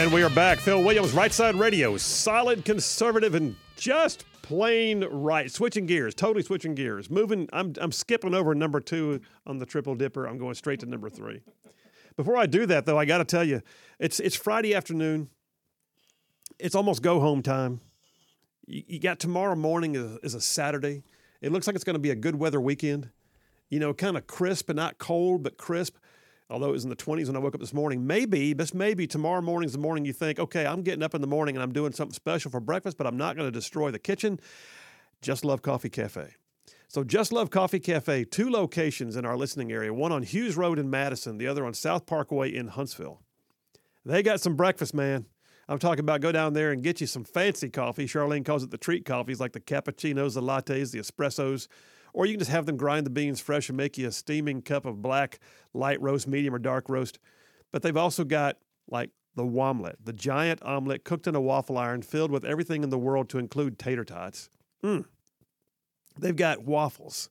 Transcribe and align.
And 0.00 0.10
we 0.14 0.22
are 0.22 0.30
back. 0.30 0.60
Phil 0.60 0.82
Williams, 0.82 1.12
Right 1.12 1.30
Side 1.30 1.56
Radio, 1.56 1.98
solid 1.98 2.64
conservative 2.64 3.34
and 3.34 3.54
just 3.76 4.24
plain 4.40 5.04
right. 5.04 5.50
Switching 5.50 5.84
gears, 5.84 6.14
totally 6.14 6.42
switching 6.42 6.74
gears. 6.74 7.10
Moving, 7.10 7.50
I'm, 7.52 7.74
I'm 7.78 7.92
skipping 7.92 8.34
over 8.34 8.54
number 8.54 8.80
two 8.80 9.20
on 9.46 9.58
the 9.58 9.66
triple 9.66 9.94
dipper. 9.94 10.24
I'm 10.26 10.38
going 10.38 10.54
straight 10.54 10.80
to 10.80 10.86
number 10.86 11.10
three. 11.10 11.42
Before 12.16 12.38
I 12.38 12.46
do 12.46 12.64
that, 12.64 12.86
though, 12.86 12.98
I 12.98 13.04
got 13.04 13.18
to 13.18 13.26
tell 13.26 13.44
you, 13.44 13.60
it's 13.98 14.20
it's 14.20 14.34
Friday 14.34 14.74
afternoon. 14.74 15.28
It's 16.58 16.74
almost 16.74 17.02
go 17.02 17.20
home 17.20 17.42
time. 17.42 17.82
You, 18.64 18.82
you 18.86 19.00
got 19.00 19.20
tomorrow 19.20 19.54
morning 19.54 19.96
is, 19.96 20.16
is 20.22 20.34
a 20.34 20.40
Saturday. 20.40 21.02
It 21.42 21.52
looks 21.52 21.66
like 21.66 21.76
it's 21.76 21.84
going 21.84 21.92
to 21.92 22.00
be 22.00 22.10
a 22.10 22.16
good 22.16 22.36
weather 22.36 22.58
weekend. 22.58 23.10
You 23.68 23.80
know, 23.80 23.92
kind 23.92 24.16
of 24.16 24.26
crisp 24.26 24.70
and 24.70 24.78
not 24.78 24.96
cold, 24.96 25.42
but 25.42 25.58
crisp 25.58 25.98
although 26.50 26.68
it 26.68 26.72
was 26.72 26.84
in 26.84 26.90
the 26.90 26.96
20s 26.96 27.26
when 27.26 27.36
I 27.36 27.38
woke 27.38 27.54
up 27.54 27.60
this 27.60 27.72
morning. 27.72 28.06
Maybe, 28.06 28.54
just 28.54 28.74
maybe 28.74 29.06
tomorrow 29.06 29.40
morning's 29.40 29.72
the 29.72 29.78
morning 29.78 30.04
you 30.04 30.12
think, 30.12 30.38
okay, 30.38 30.66
I'm 30.66 30.82
getting 30.82 31.02
up 31.02 31.14
in 31.14 31.20
the 31.20 31.26
morning 31.26 31.56
and 31.56 31.62
I'm 31.62 31.72
doing 31.72 31.92
something 31.92 32.14
special 32.14 32.50
for 32.50 32.60
breakfast, 32.60 32.98
but 32.98 33.06
I'm 33.06 33.16
not 33.16 33.36
going 33.36 33.46
to 33.46 33.52
destroy 33.52 33.90
the 33.90 33.98
kitchen. 33.98 34.40
Just 35.22 35.44
Love 35.44 35.62
Coffee 35.62 35.90
Cafe. 35.90 36.34
So, 36.88 37.04
Just 37.04 37.32
Love 37.32 37.50
Coffee 37.50 37.78
Cafe, 37.78 38.24
two 38.24 38.50
locations 38.50 39.14
in 39.14 39.24
our 39.24 39.36
listening 39.36 39.70
area, 39.70 39.94
one 39.94 40.10
on 40.10 40.24
Hughes 40.24 40.56
Road 40.56 40.78
in 40.78 40.90
Madison, 40.90 41.38
the 41.38 41.46
other 41.46 41.64
on 41.64 41.72
South 41.72 42.04
Parkway 42.04 42.52
in 42.52 42.68
Huntsville. 42.68 43.20
They 44.04 44.22
got 44.22 44.40
some 44.40 44.56
breakfast, 44.56 44.92
man. 44.92 45.26
I'm 45.68 45.78
talking 45.78 46.00
about 46.00 46.20
go 46.20 46.32
down 46.32 46.54
there 46.54 46.72
and 46.72 46.82
get 46.82 47.00
you 47.00 47.06
some 47.06 47.22
fancy 47.22 47.70
coffee. 47.70 48.06
Charlene 48.06 48.44
calls 48.44 48.64
it 48.64 48.72
the 48.72 48.78
treat 48.78 49.04
coffees, 49.04 49.38
like 49.38 49.52
the 49.52 49.60
cappuccinos, 49.60 50.34
the 50.34 50.42
lattes, 50.42 50.90
the 50.90 50.98
espressos, 50.98 51.68
or 52.12 52.26
you 52.26 52.32
can 52.34 52.38
just 52.38 52.50
have 52.50 52.66
them 52.66 52.76
grind 52.76 53.06
the 53.06 53.10
beans 53.10 53.40
fresh 53.40 53.68
and 53.68 53.76
make 53.76 53.98
you 53.98 54.08
a 54.08 54.12
steaming 54.12 54.62
cup 54.62 54.86
of 54.86 55.02
black, 55.02 55.38
light 55.74 56.00
roast, 56.00 56.26
medium, 56.26 56.54
or 56.54 56.58
dark 56.58 56.88
roast. 56.88 57.18
But 57.72 57.82
they've 57.82 57.96
also 57.96 58.24
got 58.24 58.56
like 58.88 59.10
the 59.36 59.44
womlet, 59.44 59.96
the 60.04 60.12
giant 60.12 60.62
omelet 60.62 61.04
cooked 61.04 61.26
in 61.26 61.34
a 61.34 61.40
waffle 61.40 61.78
iron 61.78 62.02
filled 62.02 62.30
with 62.30 62.44
everything 62.44 62.82
in 62.82 62.90
the 62.90 62.98
world 62.98 63.28
to 63.30 63.38
include 63.38 63.78
tater 63.78 64.04
tots. 64.04 64.50
Mm. 64.82 65.04
They've 66.18 66.36
got 66.36 66.64
waffles. 66.64 67.30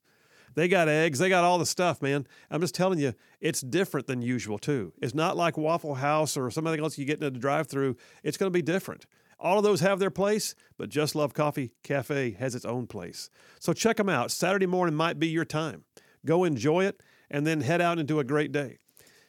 They 0.56 0.68
got 0.68 0.88
eggs. 0.90 1.20
They 1.20 1.30
got 1.30 1.44
all 1.44 1.58
the 1.58 1.66
stuff, 1.66 2.02
man. 2.02 2.28
I'm 2.50 2.62
just 2.62 2.76
telling 2.76 3.00
you, 3.00 3.14
it's 3.40 3.62
different 3.62 4.08
than 4.08 4.22
usual, 4.22 4.58
too. 4.58 4.94
It's 5.02 5.14
not 5.14 5.38
like 5.38 5.58
Waffle 5.58 5.96
House 5.96 6.36
or 6.36 6.50
something 6.50 6.80
else 6.80 6.98
you 6.98 7.06
get 7.06 7.22
in 7.22 7.24
a 7.24 7.32
drive 7.32 7.68
through. 7.68 7.98
It's 8.24 8.38
going 8.38 8.52
to 8.52 8.58
be 8.58 8.62
different. 8.62 9.06
All 9.40 9.58
of 9.58 9.64
those 9.64 9.80
have 9.80 10.00
their 10.00 10.10
place, 10.10 10.54
but 10.78 10.90
Just 10.90 11.16
Love 11.16 11.34
Coffee 11.34 11.72
Cafe 11.84 12.32
has 12.32 12.56
its 12.56 12.66
own 12.66 12.88
place. 12.88 13.30
So 13.60 13.72
check 13.74 13.98
them 13.98 14.10
out. 14.10 14.32
Saturday 14.32 14.66
morning 14.66 14.96
might 14.96 15.18
be 15.20 15.28
your 15.28 15.46
time. 15.46 15.86
Go 16.26 16.44
enjoy 16.44 16.86
it 16.86 17.02
and 17.32 17.48
then 17.48 17.62
head 17.62 17.80
out 17.82 18.00
into 18.00 18.20
a 18.20 18.24
great 18.24 18.52
day. 18.52 18.78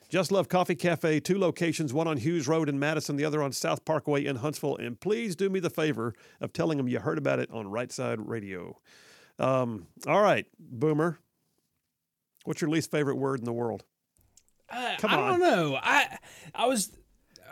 Just 0.08 0.32
Love 0.32 0.48
Coffee 0.48 0.74
Cafe, 0.74 1.20
two 1.20 1.38
locations, 1.38 1.94
one 1.94 2.08
on 2.08 2.16
Hughes 2.16 2.48
Road 2.48 2.68
in 2.68 2.80
Madison, 2.80 3.14
the 3.14 3.24
other 3.24 3.40
on 3.40 3.52
South 3.52 3.84
Parkway 3.84 4.24
in 4.26 4.36
Huntsville. 4.36 4.76
And 4.76 4.98
please 4.98 5.36
do 5.36 5.48
me 5.48 5.60
the 5.60 5.70
favor 5.70 6.14
of 6.40 6.52
telling 6.52 6.78
them 6.78 6.88
you 6.88 6.98
heard 6.98 7.18
about 7.18 7.38
it 7.38 7.48
on 7.52 7.68
Right 7.70 7.92
Side 7.92 8.18
Radio. 8.18 8.76
Um, 9.38 9.86
all 10.08 10.20
right, 10.20 10.46
Boomer. 10.58 11.20
What's 12.44 12.60
your 12.60 12.70
least 12.70 12.90
favorite 12.90 13.16
word 13.16 13.38
in 13.38 13.44
the 13.44 13.52
world? 13.52 13.84
Uh, 14.68 14.96
I 15.02 15.16
on. 15.16 15.38
don't 15.38 15.40
know. 15.40 15.78
I 15.80 16.18
I 16.54 16.66
was 16.66 16.90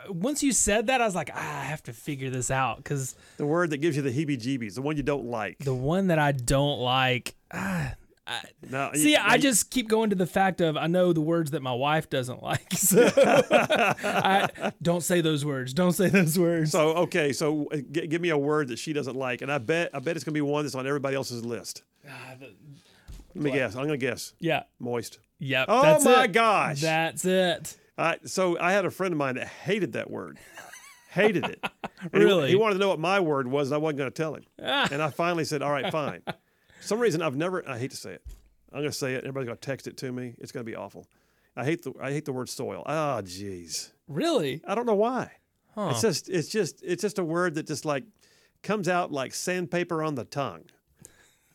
once 0.09 0.43
you 0.43 0.51
said 0.51 0.87
that, 0.87 1.01
I 1.01 1.05
was 1.05 1.15
like, 1.15 1.29
ah, 1.33 1.61
I 1.61 1.63
have 1.65 1.83
to 1.83 1.93
figure 1.93 2.29
this 2.29 2.49
out 2.51 2.77
because 2.77 3.15
The 3.37 3.45
word 3.45 3.69
that 3.71 3.77
gives 3.77 3.95
you 3.95 4.01
the 4.01 4.11
heebie 4.11 4.39
jeebies, 4.41 4.75
the 4.75 4.81
one 4.81 4.97
you 4.97 5.03
don't 5.03 5.25
like. 5.25 5.59
the 5.59 5.73
one 5.75 6.07
that 6.07 6.19
I 6.19 6.31
don't 6.31 6.79
like. 6.79 7.35
Ah, 7.53 7.95
I, 8.27 8.41
Now, 8.69 8.91
see, 8.93 9.11
you- 9.13 9.17
I 9.19 9.37
just 9.39 9.71
keep 9.71 9.87
going 9.87 10.11
to 10.11 10.15
the 10.15 10.27
fact 10.27 10.61
of 10.61 10.77
I 10.77 10.85
know 10.87 11.13
the 11.13 11.21
words 11.21 11.51
that 11.51 11.61
my 11.63 11.73
wife 11.73 12.09
doesn't 12.09 12.43
like. 12.43 12.71
So 12.77 13.09
I 13.15 14.71
don't 14.81 15.01
say 15.01 15.21
those 15.21 15.45
words. 15.45 15.73
Don't 15.73 15.93
say 15.93 16.09
those 16.09 16.37
words. 16.37 16.71
So 16.71 16.89
okay, 16.95 17.33
so 17.33 17.67
uh, 17.71 17.77
g- 17.77 18.07
give 18.07 18.21
me 18.21 18.29
a 18.29 18.37
word 18.37 18.67
that 18.69 18.79
she 18.79 18.93
doesn't 18.93 19.15
like, 19.15 19.41
and 19.41 19.51
I 19.51 19.57
bet 19.57 19.89
I 19.93 19.99
bet 19.99 20.15
it's 20.15 20.23
gonna 20.23 20.33
be 20.33 20.41
one 20.41 20.63
that's 20.63 20.75
on 20.75 20.85
everybody 20.87 21.15
else's 21.15 21.43
list. 21.45 21.83
Ah, 22.07 22.35
the- 22.39 22.53
Let 23.35 23.43
me 23.43 23.51
guess. 23.51 23.75
I'm 23.75 23.83
gonna 23.85 23.97
guess 23.97 24.33
yeah. 24.39 24.63
moist. 24.79 25.19
Yep. 25.39 25.65
Oh 25.69 25.81
that's 25.81 26.05
my 26.05 26.23
it. 26.25 26.33
gosh! 26.33 26.81
That's 26.81 27.25
it. 27.25 27.77
I, 27.99 28.17
so 28.25 28.57
I 28.59 28.71
had 28.71 28.85
a 28.85 28.91
friend 28.91 29.11
of 29.13 29.17
mine 29.17 29.35
that 29.35 29.47
hated 29.47 29.93
that 29.93 30.09
word, 30.09 30.39
hated 31.11 31.45
it. 31.45 31.63
And 32.01 32.13
he- 32.13 32.19
Really? 32.19 32.49
He, 32.49 32.55
wanted 32.55 32.75
to 32.75 32.79
know 32.79 32.87
what 32.87 32.99
my 32.99 33.19
word 33.19 33.45
was, 33.47 33.67
and 33.69 33.75
I 33.75 33.77
wasn't 33.77 33.97
gonna 33.97 34.11
tell 34.11 34.33
him. 34.33 34.43
Ah. 34.63 34.87
And 34.89 35.01
I 35.01 35.09
finally 35.09 35.43
said, 35.43 35.61
"All 35.61 35.71
right, 35.71 35.91
fine." 35.91 36.21
For 36.25 36.33
some 36.79 36.97
reason 36.99 37.21
I've 37.21 37.35
never. 37.35 37.67
I 37.67 37.77
hate 37.77 37.91
to 37.91 37.97
say 37.97 38.11
it. 38.13 38.23
I'm 38.71 38.79
gonna 38.79 38.93
say 38.93 39.15
it. 39.15 39.19
Everybody's 39.25 39.47
gonna 39.47 39.57
text 39.57 39.85
it 39.85 39.97
to 39.97 40.11
me. 40.13 40.35
It's 40.39 40.53
gonna 40.53 40.63
be 40.63 40.77
awful. 40.77 41.07
I 41.57 41.65
hate 41.65 41.83
the 41.83 41.91
I 42.01 42.11
hate 42.13 42.23
the 42.23 42.31
word 42.31 42.47
soil. 42.47 42.83
Ah, 42.85 43.19
jeez. 43.21 43.91
Really? 44.07 44.61
I 44.65 44.75
don't 44.75 44.85
know 44.85 44.95
why. 44.95 45.31
Huh. 45.75 45.89
It's 45.91 46.01
just 46.01 46.29
it's 46.29 46.47
just 46.47 46.81
it's 46.85 47.01
just 47.01 47.19
a 47.19 47.23
word 47.23 47.55
that 47.55 47.67
just 47.67 47.83
like 47.83 48.05
comes 48.63 48.87
out 48.87 49.11
like 49.11 49.33
sandpaper 49.33 50.01
on 50.01 50.15
the 50.15 50.23
tongue. 50.23 50.63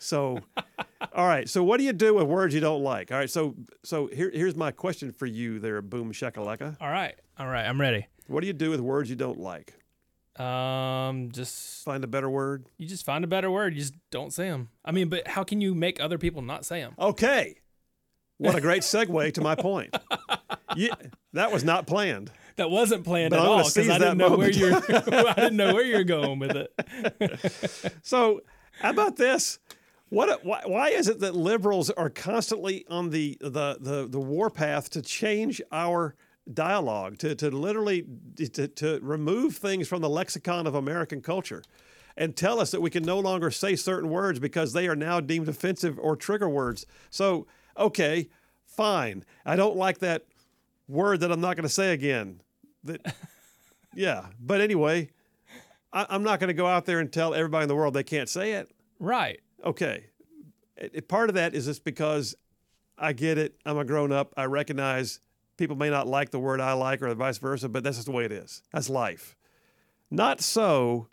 So 0.05 0.41
all 1.15 1.27
right, 1.27 1.49
so 1.49 1.65
what 1.65 1.79
do 1.79 1.85
you 1.85 1.93
do 1.93 2.15
with 2.15 2.27
words 2.27 2.55
you 2.55 2.61
don't 2.61 2.83
like? 2.83 3.11
All 3.11 3.19
right, 3.19 3.31
so 3.31 3.55
so 3.83 4.07
here, 4.07 4.31
here's 4.33 4.55
my 4.55 4.71
question 4.71 5.13
for 5.13 5.27
you 5.27 5.59
there, 5.59 5.81
boom 5.83 6.13
shakalaka. 6.13 6.77
All 6.81 6.91
right. 6.91 7.15
All 7.39 7.49
right. 7.49 7.65
I'm 7.67 7.81
ready. 7.81 8.07
What 8.27 8.41
do 8.43 8.47
you 8.47 8.53
do 8.53 8.71
with 8.71 8.81
words 8.81 9.11
you 9.11 9.17
don't 9.17 9.41
like? 9.41 9.75
Um, 10.39 11.31
just 11.33 11.85
Find 11.85 12.03
a 12.05 12.07
better 12.07 12.29
word. 12.29 12.67
you 12.77 12.87
just 12.89 13.05
find 13.05 13.25
a 13.25 13.27
better 13.27 13.51
word. 13.51 13.75
You 13.75 13.81
just 13.81 13.95
don't 14.11 14.33
say 14.33 14.49
them. 14.49 14.69
I 14.85 14.93
mean, 14.93 15.09
but 15.09 15.27
how 15.29 15.45
can 15.45 15.61
you 15.61 15.75
make 15.75 16.01
other 16.01 16.19
people 16.19 16.43
not 16.43 16.65
say 16.65 16.81
them? 16.81 16.95
Okay. 16.99 17.57
What 18.39 18.55
a 18.55 18.61
great 18.61 18.83
segue 18.93 19.33
to 19.35 19.41
my 19.41 19.55
point. 19.55 19.97
You, 20.77 20.91
that 21.35 21.53
was 21.53 21.63
not 21.65 21.87
planned. 21.87 22.33
That 22.57 22.71
wasn't 22.71 23.05
planned 23.05 23.31
But 23.31 23.41
at 23.41 23.47
all 23.47 23.59
because 23.59 23.89
I 23.89 23.99
didn't 23.99 24.19
know 24.19 24.37
where 24.37 24.51
you're. 24.51 24.75
I 24.77 25.35
didn't 25.35 25.57
know 25.57 25.73
where 25.75 25.85
you're 25.85 26.05
going 26.05 26.39
with 26.41 26.57
it. 26.57 27.95
So, 28.03 28.41
how 28.81 28.91
about 28.91 29.17
this? 29.17 29.59
What? 30.11 30.45
Why, 30.45 30.63
why 30.67 30.89
is 30.91 31.09
it 31.09 31.21
that 31.21 31.35
liberals 31.35 31.91
are 31.91 32.11
constantly 32.11 32.85
on 32.89 33.11
the 33.11 33.37
the 33.41 33.79
the, 33.81 34.07
the 34.09 34.21
warpath 34.21 34.91
to 34.91 35.03
change 35.03 35.61
our 35.73 36.15
dialogue, 36.53 37.19
to 37.19 37.35
to 37.35 37.51
literally 37.51 38.05
to, 38.37 38.69
to 38.69 39.01
remove 39.03 39.57
things 39.57 39.89
from 39.89 40.03
the 40.03 40.09
lexicon 40.09 40.67
of 40.67 40.75
American 40.75 41.21
culture, 41.23 41.63
and 42.17 42.37
tell 42.37 42.61
us 42.61 42.71
that 42.71 42.81
we 42.81 42.91
can 42.91 43.03
no 43.03 43.19
longer 43.19 43.51
say 43.51 43.77
certain 43.77 44.11
words 44.11 44.39
because 44.39 44.73
they 44.73 44.87
are 44.89 44.97
now 44.97 45.21
deemed 45.21 45.49
offensive 45.49 45.99
or 45.99 46.17
trigger 46.17 46.49
words? 46.49 46.87
So, 47.11 47.47
okay, 47.77 48.29
fine. 48.67 49.25
I 49.45 49.57
don't 49.57 49.77
like 49.77 49.99
that 49.99 50.25
word 50.89 51.21
that 51.21 51.33
I'm 51.33 51.41
not 51.41 51.57
going 51.57 51.65
to 51.65 51.73
say 51.73 51.93
again. 51.93 52.41
That, 52.85 53.15
yeah. 53.95 54.27
But 54.41 54.61
anyway, 54.61 55.11
I, 55.93 56.07
I'm 56.09 56.23
not 56.23 56.41
going 56.41 56.49
to 56.49 56.55
go 56.55 56.67
out 56.67 56.87
there 56.87 57.01
and 57.01 57.13
tell 57.13 57.35
everybody 57.35 57.65
in 57.65 57.69
the 57.69 57.75
world 57.75 57.95
they 57.95 58.05
can't 58.05 58.29
say 58.29 58.53
it. 58.53 58.71
Right. 58.99 59.41
Okay. 59.65 60.05
It- 60.77 61.09
part 61.09 61.29
of 61.31 61.35
that 61.37 61.55
is 61.55 61.67
just 61.67 61.85
because 61.85 62.35
I 62.99 63.13
get 63.13 63.39
it. 63.39 63.59
I'm 63.65 63.79
a 63.79 63.85
grown 63.85 64.13
up. 64.13 64.33
I 64.37 64.45
recognize 64.45 65.21
people 65.57 65.77
may 65.77 65.91
not 65.91 66.07
like 66.07 66.31
the 66.31 66.39
word 66.39 66.61
I 66.61 66.73
like 66.75 67.03
or 67.03 67.13
vice 67.15 67.39
versa, 67.39 67.69
but 67.69 67.83
that's 67.83 67.97
just 67.97 68.07
the 68.07 68.13
way 68.13 68.25
it 68.25 68.33
is. 68.33 68.63
That's 68.73 68.89
life. 68.91 69.37
Not 70.11 70.41
so 70.41 71.09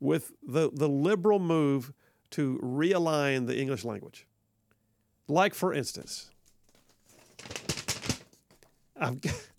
with 0.00 0.32
the, 0.42 0.70
the 0.72 0.88
liberal 0.88 1.38
move 1.38 1.92
to 2.30 2.58
realign 2.62 3.46
the 3.46 3.56
English 3.58 3.84
language. 3.84 4.26
Like, 5.28 5.54
for 5.54 5.72
instance, 5.72 6.30
I've, 8.96 9.20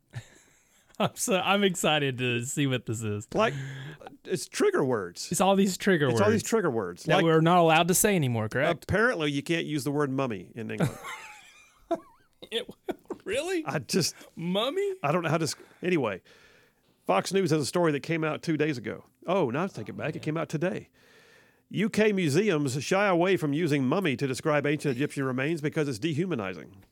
I'm 1.00 1.16
so 1.16 1.40
I'm 1.40 1.64
excited 1.64 2.18
to 2.20 2.46
see 2.46 2.68
what 2.68 2.86
this 2.86 3.02
is. 3.02 3.28
like, 3.34 3.54
it's 4.24 4.48
trigger 4.48 4.84
words. 4.84 5.28
It's 5.32 5.42
all 5.42 5.56
these 5.56 5.78
trigger 5.78 6.08
words. 6.08 6.14
It's 6.14 6.22
words 6.22 6.28
all 6.28 6.32
these 6.32 6.44
trigger 6.44 6.70
words. 6.70 7.04
that 7.04 7.16
Like, 7.16 7.24
we're 7.26 7.42
not 7.42 7.58
allowed 7.58 7.88
to 7.90 7.94
say 7.94 8.16
anymore. 8.16 8.50
Correct? 8.50 8.84
apparently, 8.84 9.32
you 9.32 9.44
can't 9.44 9.66
use 9.66 9.84
the 9.84 9.92
word 9.92 10.12
mummy 10.12 10.52
in 10.56 10.72
England. 10.72 10.98
It- 12.52 12.70
really? 13.24 13.64
I 13.66 13.80
just, 13.80 14.16
Mummy? 14.36 14.94
I 15.04 15.12
don't 15.12 15.24
know 15.24 15.30
how 15.30 15.38
to. 15.38 15.56
Anyway, 15.84 16.22
Fox 17.06 17.34
News 17.34 17.52
has 17.52 17.62
a 17.62 17.66
story 17.66 17.92
that 17.94 18.02
came 18.02 18.24
out 18.24 18.42
two 18.42 18.58
days 18.58 18.78
ago. 18.78 19.04
Oh, 19.28 19.50
now 19.50 19.68
take 19.68 19.90
it 19.90 19.96
oh, 19.96 19.98
back. 19.98 20.16
It 20.16 20.22
came 20.22 20.38
out 20.38 20.50
today. 20.50 20.90
UK 21.76 22.14
museums 22.14 22.82
shy 22.84 23.08
away 23.08 23.38
from 23.38 23.52
using 23.52 23.86
mummy 23.86 24.16
to 24.16 24.28
describe 24.28 24.68
ancient 24.68 24.96
Egyptian 24.96 25.24
remains 25.24 25.62
because 25.62 25.88
it's 25.88 25.98
dehumanizing. 25.98 26.84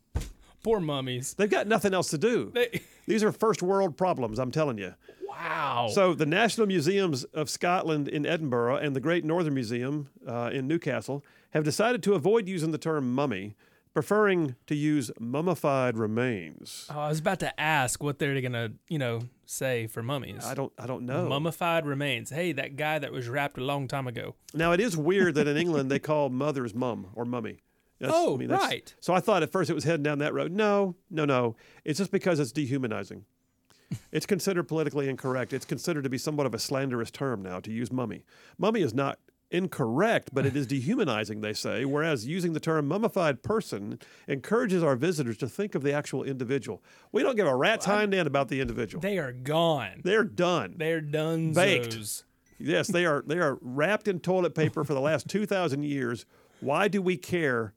Poor 0.63 0.79
mummies. 0.79 1.33
They've 1.33 1.49
got 1.49 1.67
nothing 1.67 1.93
else 1.93 2.09
to 2.09 2.17
do. 2.17 2.51
They, 2.53 2.81
These 3.07 3.23
are 3.23 3.31
first 3.31 3.61
world 3.61 3.97
problems, 3.97 4.39
I'm 4.39 4.51
telling 4.51 4.77
you. 4.77 4.93
wow. 5.27 5.89
So, 5.93 6.13
the 6.13 6.25
National 6.25 6.65
Museums 6.67 7.25
of 7.25 7.49
Scotland 7.49 8.07
in 8.07 8.25
Edinburgh 8.25 8.77
and 8.77 8.95
the 8.95 9.01
Great 9.01 9.25
Northern 9.25 9.53
Museum 9.53 10.09
uh, 10.27 10.49
in 10.53 10.67
Newcastle 10.67 11.23
have 11.51 11.63
decided 11.65 12.01
to 12.03 12.13
avoid 12.13 12.47
using 12.47 12.71
the 12.71 12.77
term 12.77 13.13
mummy, 13.13 13.55
preferring 13.93 14.55
to 14.67 14.73
use 14.75 15.11
mummified 15.19 15.97
remains. 15.97 16.87
Oh, 16.89 16.99
I 16.99 17.09
was 17.09 17.19
about 17.19 17.39
to 17.41 17.59
ask 17.59 18.01
what 18.01 18.17
they're 18.19 18.39
gonna, 18.41 18.71
you 18.87 18.97
know, 18.97 19.23
say 19.45 19.85
for 19.87 20.01
mummies. 20.01 20.45
I 20.45 20.53
don't, 20.53 20.71
I 20.79 20.87
don't 20.87 21.05
know. 21.05 21.27
Mummified 21.27 21.85
remains. 21.85 22.29
Hey, 22.29 22.53
that 22.53 22.75
guy 22.77 22.97
that 22.99 23.11
was 23.11 23.27
wrapped 23.27 23.57
a 23.57 23.63
long 23.63 23.87
time 23.89 24.07
ago. 24.07 24.35
Now 24.53 24.71
it 24.71 24.79
is 24.79 24.95
weird 24.97 25.35
that 25.35 25.47
in 25.47 25.57
England 25.57 25.91
they 25.91 25.99
call 25.99 26.29
mothers 26.29 26.73
mum 26.73 27.07
or 27.13 27.25
mummy. 27.25 27.59
That's- 27.99 28.17
Oh, 28.17 28.37
that's- 28.37 28.59
right. 28.59 28.93
So 28.99 29.13
I 29.13 29.19
thought 29.19 29.43
at 29.43 29.51
first 29.51 29.69
it 29.69 29.73
was 29.73 29.83
heading 29.83 30.03
down 30.03 30.19
that 30.19 30.33
road. 30.33 30.51
No, 30.51 30.95
no, 31.09 31.25
no. 31.25 31.55
It's 31.85 31.99
just 31.99 32.11
because 32.11 32.39
it's 32.39 32.51
dehumanizing. 32.51 33.25
it's 34.11 34.25
considered 34.25 34.63
politically 34.67 35.07
incorrect. 35.09 35.53
It's 35.53 35.65
considered 35.65 36.03
to 36.03 36.09
be 36.09 36.17
somewhat 36.17 36.45
of 36.45 36.53
a 36.53 36.59
slanderous 36.59 37.11
term 37.11 37.41
now 37.41 37.59
to 37.61 37.71
use 37.71 37.91
mummy. 37.91 38.25
Mummy 38.57 38.81
is 38.81 38.93
not 38.93 39.19
incorrect, 39.51 40.31
but 40.33 40.45
it 40.47 40.55
is 40.55 40.65
dehumanizing, 40.75 41.41
they 41.41 41.53
say, 41.53 41.85
whereas 41.85 42.25
using 42.25 42.53
the 42.53 42.59
term 42.59 42.87
mummified 42.87 43.43
person 43.43 43.99
encourages 44.27 44.81
our 44.83 44.95
visitors 44.95 45.37
to 45.37 45.47
think 45.47 45.75
of 45.75 45.83
the 45.83 45.93
actual 45.93 46.23
individual. 46.23 46.81
We 47.11 47.21
don't 47.21 47.35
give 47.35 47.45
a 47.47 47.55
rat's 47.55 47.85
hind 47.85 48.13
end 48.15 48.25
about 48.27 48.47
the 48.47 48.59
individual. 48.61 48.99
They 49.01 49.19
are 49.19 49.31
gone. 49.31 50.01
They're 50.03 50.23
done. 50.23 50.73
They're 50.77 51.01
done. 51.01 51.53
Baked. 51.53 52.23
Yes, 52.59 52.87
they 52.87 53.05
are 53.05 53.23
they 53.27 53.37
are 53.39 53.57
wrapped 53.61 54.07
in 54.07 54.19
toilet 54.19 54.55
paper 54.55 54.83
for 54.83 54.93
the 54.93 55.01
last 55.01 55.27
2000 55.29 55.83
years. 55.83 56.25
Why 56.59 56.87
do 56.87 57.01
we 57.01 57.17
care? 57.17 57.73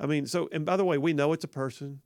I 0.00 0.06
mean, 0.06 0.26
so 0.26 0.48
and 0.52 0.64
by 0.64 0.76
the 0.76 0.84
way, 0.84 0.98
we 0.98 1.12
know 1.12 1.32
it's 1.32 1.44
a 1.44 1.48
person. 1.48 2.00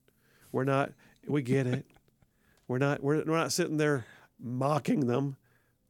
We're 0.52 0.64
not 0.64 0.92
we 1.26 1.42
get 1.42 1.66
it. 1.66 1.86
We're 2.68 2.78
not 2.78 3.00
we're, 3.00 3.22
we're 3.24 3.36
not 3.36 3.52
sitting 3.52 3.76
there 3.76 4.06
mocking 4.40 5.06
them, 5.06 5.36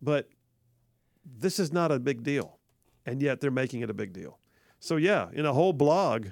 but 0.03 0.29
this 1.25 1.59
is 1.59 1.73
not 1.73 1.91
a 1.91 1.99
big 1.99 2.23
deal. 2.23 2.59
And 3.07 3.23
yet 3.23 3.41
they're 3.41 3.51
making 3.51 3.81
it 3.81 3.89
a 3.89 3.95
big 3.95 4.13
deal. 4.13 4.39
So 4.79 4.97
yeah, 4.97 5.29
in 5.33 5.47
a 5.47 5.55
whole 5.55 5.73
blog, 5.73 6.29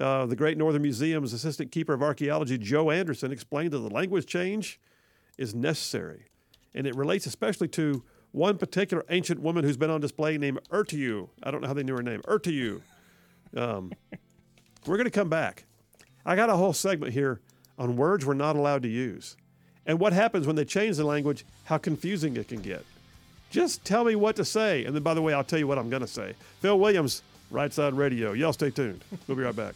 uh, 0.00 0.26
the 0.26 0.36
Great 0.36 0.56
Northern 0.56 0.82
Museum's 0.82 1.32
assistant 1.32 1.72
keeper 1.72 1.94
of 1.94 2.02
archaeology, 2.02 2.58
Joe 2.58 2.90
Anderson, 2.90 3.32
explained 3.32 3.72
that 3.72 3.78
the 3.78 3.90
language 3.90 4.26
change 4.26 4.80
is 5.36 5.54
necessary. 5.54 6.26
And 6.74 6.86
it 6.86 6.94
relates 6.94 7.26
especially 7.26 7.68
to 7.68 8.04
one 8.30 8.58
particular 8.58 9.04
ancient 9.08 9.40
woman 9.40 9.64
who's 9.64 9.76
been 9.76 9.90
on 9.90 10.00
display 10.00 10.38
named 10.38 10.60
Ertiu. 10.70 11.28
I 11.42 11.50
don't 11.50 11.60
know 11.60 11.66
how 11.66 11.74
they 11.74 11.82
knew 11.82 11.96
her 11.96 12.02
name. 12.02 12.22
Ertiu. 12.28 12.82
Um, 13.56 13.92
we're 14.88 14.96
going 14.96 15.04
to 15.04 15.10
come 15.10 15.28
back. 15.28 15.64
I 16.24 16.36
got 16.36 16.50
a 16.50 16.56
whole 16.56 16.72
segment 16.72 17.12
here 17.12 17.40
on 17.78 17.96
words 17.96 18.26
we're 18.26 18.34
not 18.34 18.56
allowed 18.56 18.82
to 18.82 18.88
use 18.88 19.36
and 19.88 19.98
what 19.98 20.12
happens 20.12 20.46
when 20.46 20.54
they 20.54 20.66
change 20.66 20.98
the 20.98 21.04
language, 21.04 21.44
how 21.64 21.78
confusing 21.78 22.36
it 22.36 22.46
can 22.46 22.60
get. 22.60 22.84
Just 23.50 23.84
tell 23.84 24.04
me 24.04 24.14
what 24.14 24.36
to 24.36 24.44
say. 24.44 24.84
And 24.84 24.94
then, 24.94 25.02
by 25.02 25.14
the 25.14 25.22
way, 25.22 25.32
I'll 25.32 25.42
tell 25.42 25.58
you 25.58 25.66
what 25.66 25.78
I'm 25.78 25.88
going 25.88 26.02
to 26.02 26.06
say. 26.06 26.34
Phil 26.60 26.78
Williams, 26.78 27.22
Right 27.50 27.72
Side 27.72 27.94
Radio. 27.94 28.32
Y'all 28.32 28.52
stay 28.52 28.70
tuned. 28.70 29.02
We'll 29.26 29.38
be 29.38 29.42
right 29.42 29.56
back. 29.56 29.74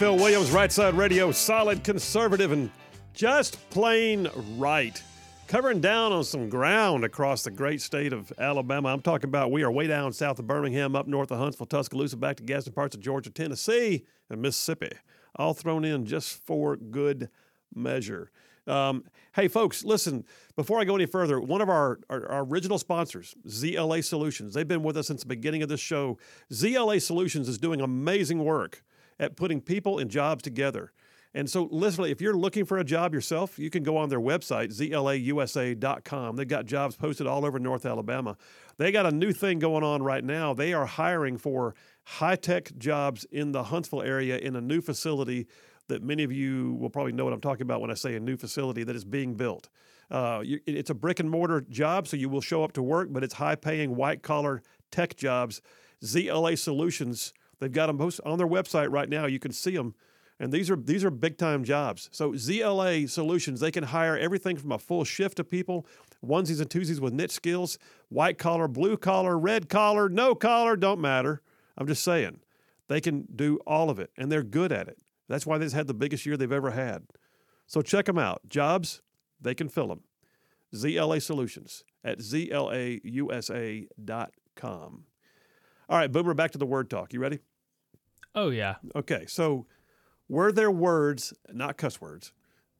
Phil 0.00 0.16
Williams, 0.16 0.50
Right 0.50 0.72
Side 0.72 0.94
Radio, 0.94 1.30
solid 1.30 1.84
conservative 1.84 2.52
and 2.52 2.70
just 3.12 3.58
plain 3.68 4.30
right. 4.56 5.02
Covering 5.46 5.82
down 5.82 6.10
on 6.10 6.24
some 6.24 6.48
ground 6.48 7.04
across 7.04 7.42
the 7.42 7.50
great 7.50 7.82
state 7.82 8.14
of 8.14 8.32
Alabama. 8.38 8.88
I'm 8.88 9.02
talking 9.02 9.28
about 9.28 9.52
we 9.52 9.62
are 9.62 9.70
way 9.70 9.88
down 9.88 10.14
south 10.14 10.38
of 10.38 10.46
Birmingham, 10.46 10.96
up 10.96 11.06
north 11.06 11.30
of 11.30 11.38
Huntsville, 11.38 11.66
Tuscaloosa, 11.66 12.16
back 12.16 12.36
to 12.36 12.42
gassing 12.42 12.72
parts 12.72 12.94
of 12.94 13.02
Georgia, 13.02 13.28
Tennessee, 13.28 14.06
and 14.30 14.40
Mississippi. 14.40 14.88
All 15.36 15.52
thrown 15.52 15.84
in 15.84 16.06
just 16.06 16.42
for 16.46 16.76
good 16.76 17.28
measure. 17.74 18.30
Um, 18.66 19.04
hey, 19.34 19.48
folks, 19.48 19.84
listen, 19.84 20.24
before 20.56 20.80
I 20.80 20.84
go 20.84 20.94
any 20.94 21.04
further, 21.04 21.38
one 21.42 21.60
of 21.60 21.68
our, 21.68 22.00
our, 22.08 22.26
our, 22.26 22.44
original 22.44 22.78
sponsors, 22.78 23.34
ZLA 23.46 24.02
Solutions, 24.02 24.54
they've 24.54 24.66
been 24.66 24.82
with 24.82 24.96
us 24.96 25.08
since 25.08 25.20
the 25.20 25.28
beginning 25.28 25.62
of 25.62 25.68
this 25.68 25.80
show. 25.80 26.16
ZLA 26.50 27.02
Solutions 27.02 27.50
is 27.50 27.58
doing 27.58 27.82
amazing 27.82 28.42
work 28.42 28.82
at 29.20 29.36
putting 29.36 29.60
people 29.60 30.00
and 30.00 30.10
jobs 30.10 30.42
together. 30.42 30.92
And 31.32 31.48
so, 31.48 31.68
literally, 31.70 32.10
if 32.10 32.20
you're 32.20 32.34
looking 32.34 32.64
for 32.64 32.78
a 32.78 32.84
job 32.84 33.14
yourself, 33.14 33.56
you 33.56 33.70
can 33.70 33.84
go 33.84 33.96
on 33.96 34.08
their 34.08 34.20
website, 34.20 34.76
zlausa.com. 34.76 36.34
They've 36.34 36.48
got 36.48 36.66
jobs 36.66 36.96
posted 36.96 37.28
all 37.28 37.46
over 37.46 37.60
North 37.60 37.86
Alabama. 37.86 38.36
They 38.78 38.90
got 38.90 39.06
a 39.06 39.12
new 39.12 39.32
thing 39.32 39.60
going 39.60 39.84
on 39.84 40.02
right 40.02 40.24
now. 40.24 40.54
They 40.54 40.72
are 40.72 40.86
hiring 40.86 41.38
for 41.38 41.76
high 42.02 42.34
tech 42.34 42.76
jobs 42.78 43.24
in 43.30 43.52
the 43.52 43.62
Huntsville 43.62 44.02
area 44.02 44.38
in 44.38 44.56
a 44.56 44.60
new 44.60 44.80
facility 44.80 45.46
that 45.86 46.02
many 46.02 46.24
of 46.24 46.32
you 46.32 46.74
will 46.80 46.90
probably 46.90 47.12
know 47.12 47.24
what 47.24 47.32
I'm 47.32 47.40
talking 47.40 47.62
about 47.62 47.80
when 47.80 47.92
I 47.92 47.94
say 47.94 48.16
a 48.16 48.20
new 48.20 48.36
facility 48.36 48.82
that 48.82 48.96
is 48.96 49.04
being 49.04 49.34
built. 49.34 49.68
Uh, 50.10 50.40
you, 50.44 50.58
it's 50.66 50.90
a 50.90 50.94
brick 50.94 51.20
and 51.20 51.30
mortar 51.30 51.60
job, 51.60 52.08
so 52.08 52.16
you 52.16 52.28
will 52.28 52.40
show 52.40 52.64
up 52.64 52.72
to 52.72 52.82
work, 52.82 53.08
but 53.12 53.22
it's 53.22 53.34
high 53.34 53.54
paying, 53.54 53.94
white 53.94 54.22
collar 54.22 54.62
tech 54.90 55.16
jobs. 55.16 55.62
ZLA 56.02 56.58
Solutions, 56.58 57.32
they've 57.60 57.72
got 57.72 57.86
them 57.86 58.00
on 58.24 58.38
their 58.38 58.48
website 58.48 58.90
right 58.90 59.08
now. 59.08 59.26
You 59.26 59.38
can 59.38 59.52
see 59.52 59.76
them. 59.76 59.94
And 60.40 60.50
these 60.50 60.70
are 60.70 60.76
these 60.76 61.04
are 61.04 61.10
big 61.10 61.36
time 61.36 61.64
jobs. 61.64 62.08
So 62.12 62.32
ZLA 62.32 63.08
Solutions, 63.08 63.60
they 63.60 63.70
can 63.70 63.84
hire 63.84 64.16
everything 64.16 64.56
from 64.56 64.72
a 64.72 64.78
full 64.78 65.04
shift 65.04 65.38
of 65.38 65.50
people, 65.50 65.86
onesies 66.24 66.60
and 66.60 66.70
twosies 66.70 66.98
with 66.98 67.12
niche 67.12 67.30
skills, 67.30 67.78
white 68.08 68.38
collar, 68.38 68.66
blue 68.66 68.96
collar, 68.96 69.38
red 69.38 69.68
collar, 69.68 70.08
no 70.08 70.34
collar, 70.34 70.76
don't 70.76 71.00
matter. 71.00 71.42
I'm 71.76 71.86
just 71.86 72.02
saying. 72.02 72.40
They 72.88 73.00
can 73.00 73.28
do 73.36 73.60
all 73.66 73.88
of 73.90 74.00
it 74.00 74.10
and 74.16 74.32
they're 74.32 74.42
good 74.42 74.72
at 74.72 74.88
it. 74.88 74.98
That's 75.28 75.46
why 75.46 75.58
they've 75.58 75.72
had 75.72 75.86
the 75.86 75.94
biggest 75.94 76.26
year 76.26 76.36
they've 76.36 76.50
ever 76.50 76.72
had. 76.72 77.04
So 77.66 77.82
check 77.82 78.06
them 78.06 78.18
out. 78.18 78.40
Jobs, 78.48 79.00
they 79.40 79.54
can 79.54 79.68
fill 79.68 79.86
them. 79.86 80.00
ZLA 80.74 81.22
Solutions 81.22 81.84
at 82.02 82.18
zlausa.com. 82.18 83.04
All 85.88 85.98
right, 85.98 86.12
Boomer, 86.12 86.34
back 86.34 86.50
to 86.52 86.58
the 86.58 86.66
word 86.66 86.88
talk. 86.90 87.12
You 87.12 87.20
ready? 87.20 87.40
Oh, 88.34 88.50
yeah. 88.50 88.76
Okay, 88.94 89.24
so 89.26 89.66
were 90.28 90.52
there 90.52 90.70
words, 90.70 91.34
not 91.52 91.76
cuss 91.76 92.00
words, 92.00 92.32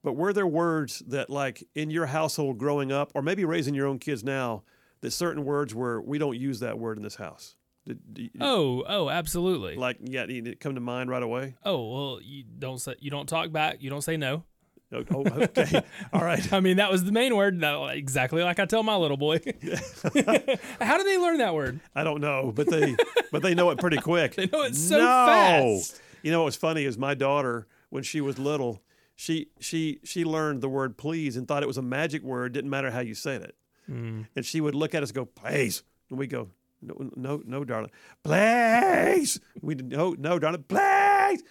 but 0.03 0.15
were 0.15 0.33
there 0.33 0.47
words 0.47 1.03
that, 1.09 1.29
like 1.31 1.67
in 1.75 1.91
your 1.91 2.07
household 2.07 2.59
growing 2.59 2.93
up, 2.93 3.13
or 3.15 3.23
maybe 3.23 3.45
raising 3.45 3.75
your 3.75 3.87
own 3.87 3.99
kids 3.99 4.25
now, 4.25 4.63
that 5.01 5.11
certain 5.11 5.45
words 5.45 5.75
were, 5.75 6.01
we 6.01 6.19
don't 6.19 6.37
use 6.37 6.61
that 6.61 6.79
word 6.79 6.97
in 6.97 7.03
this 7.03 7.17
house? 7.17 7.57
Did, 7.87 8.15
did, 8.15 8.31
oh, 8.41 8.85
oh, 8.87 9.09
absolutely. 9.09 9.77
Like, 9.77 9.99
yeah, 10.03 10.27
did 10.27 10.47
it 10.47 10.61
come 10.61 10.75
to 10.75 10.81
mind 10.81 11.11
right 11.11 11.23
away? 11.23 11.57
Oh, 11.65 11.93
well, 11.93 12.21
you 12.23 12.45
don't 12.45 12.79
say, 12.79 12.95
you 12.99 13.11
don't 13.11 13.29
talk 13.29 13.51
back, 13.51 13.83
you 13.83 13.91
don't 13.91 14.03
say 14.03 14.17
no. 14.17 14.45
Oh, 14.93 15.05
okay. 15.25 15.83
All 16.13 16.23
right. 16.23 16.53
I 16.53 16.61
mean, 16.61 16.79
that 16.79 16.91
was 16.91 17.05
the 17.05 17.13
main 17.13 17.37
word. 17.37 17.61
That, 17.61 17.97
exactly 17.97 18.43
like 18.43 18.59
I 18.59 18.67
tell 18.67 18.83
my 18.83 18.97
little 18.97 19.17
boy. 19.17 19.39
How 20.81 20.99
do 20.99 21.05
they 21.05 21.19
learn 21.19 21.39
that 21.39 21.55
word? 21.55 21.81
I 21.95 22.03
don't 22.03 22.21
know, 22.21 22.53
but 22.55 22.69
they 22.69 22.97
but 23.31 23.43
they 23.43 23.55
know 23.55 23.71
it 23.71 23.79
pretty 23.79 23.99
quick. 23.99 24.35
they 24.37 24.47
know 24.47 24.63
it 24.63 24.75
so 24.75 24.99
no. 24.99 25.05
fast. 25.05 26.01
You 26.23 26.33
know 26.33 26.45
what's 26.45 26.57
funny 26.57 26.85
is 26.85 26.99
my 26.99 27.15
daughter 27.15 27.67
when 27.91 28.03
she 28.03 28.21
was 28.21 28.39
little, 28.39 28.83
she 29.15 29.49
she 29.61 30.01
she 30.03 30.25
learned 30.25 30.61
the 30.61 30.69
word 30.69 30.97
please 30.97 31.37
and 31.37 31.47
thought 31.47 31.63
it 31.63 31.67
was 31.67 31.79
a 31.79 31.83
magic 31.83 32.23
word. 32.23 32.53
Didn't 32.53 32.71
matter 32.71 32.91
how 32.91 33.01
you 33.01 33.15
said 33.15 33.43
it, 33.43 33.55
mm. 33.89 34.27
and 34.35 34.45
she 34.45 34.61
would 34.61 34.75
look 34.75 34.95
at 34.95 35.03
us 35.03 35.11
and 35.11 35.17
go 35.17 35.25
please, 35.25 35.85
and 36.09 36.19
we 36.19 36.27
go 36.27 36.49
no, 36.83 37.11
no, 37.15 37.43
no, 37.45 37.65
darling. 37.65 37.91
Please. 38.25 39.39
We 39.61 39.75
no, 39.75 40.15
no, 40.19 40.39
darling. 40.39 40.65
Please. 40.67 41.00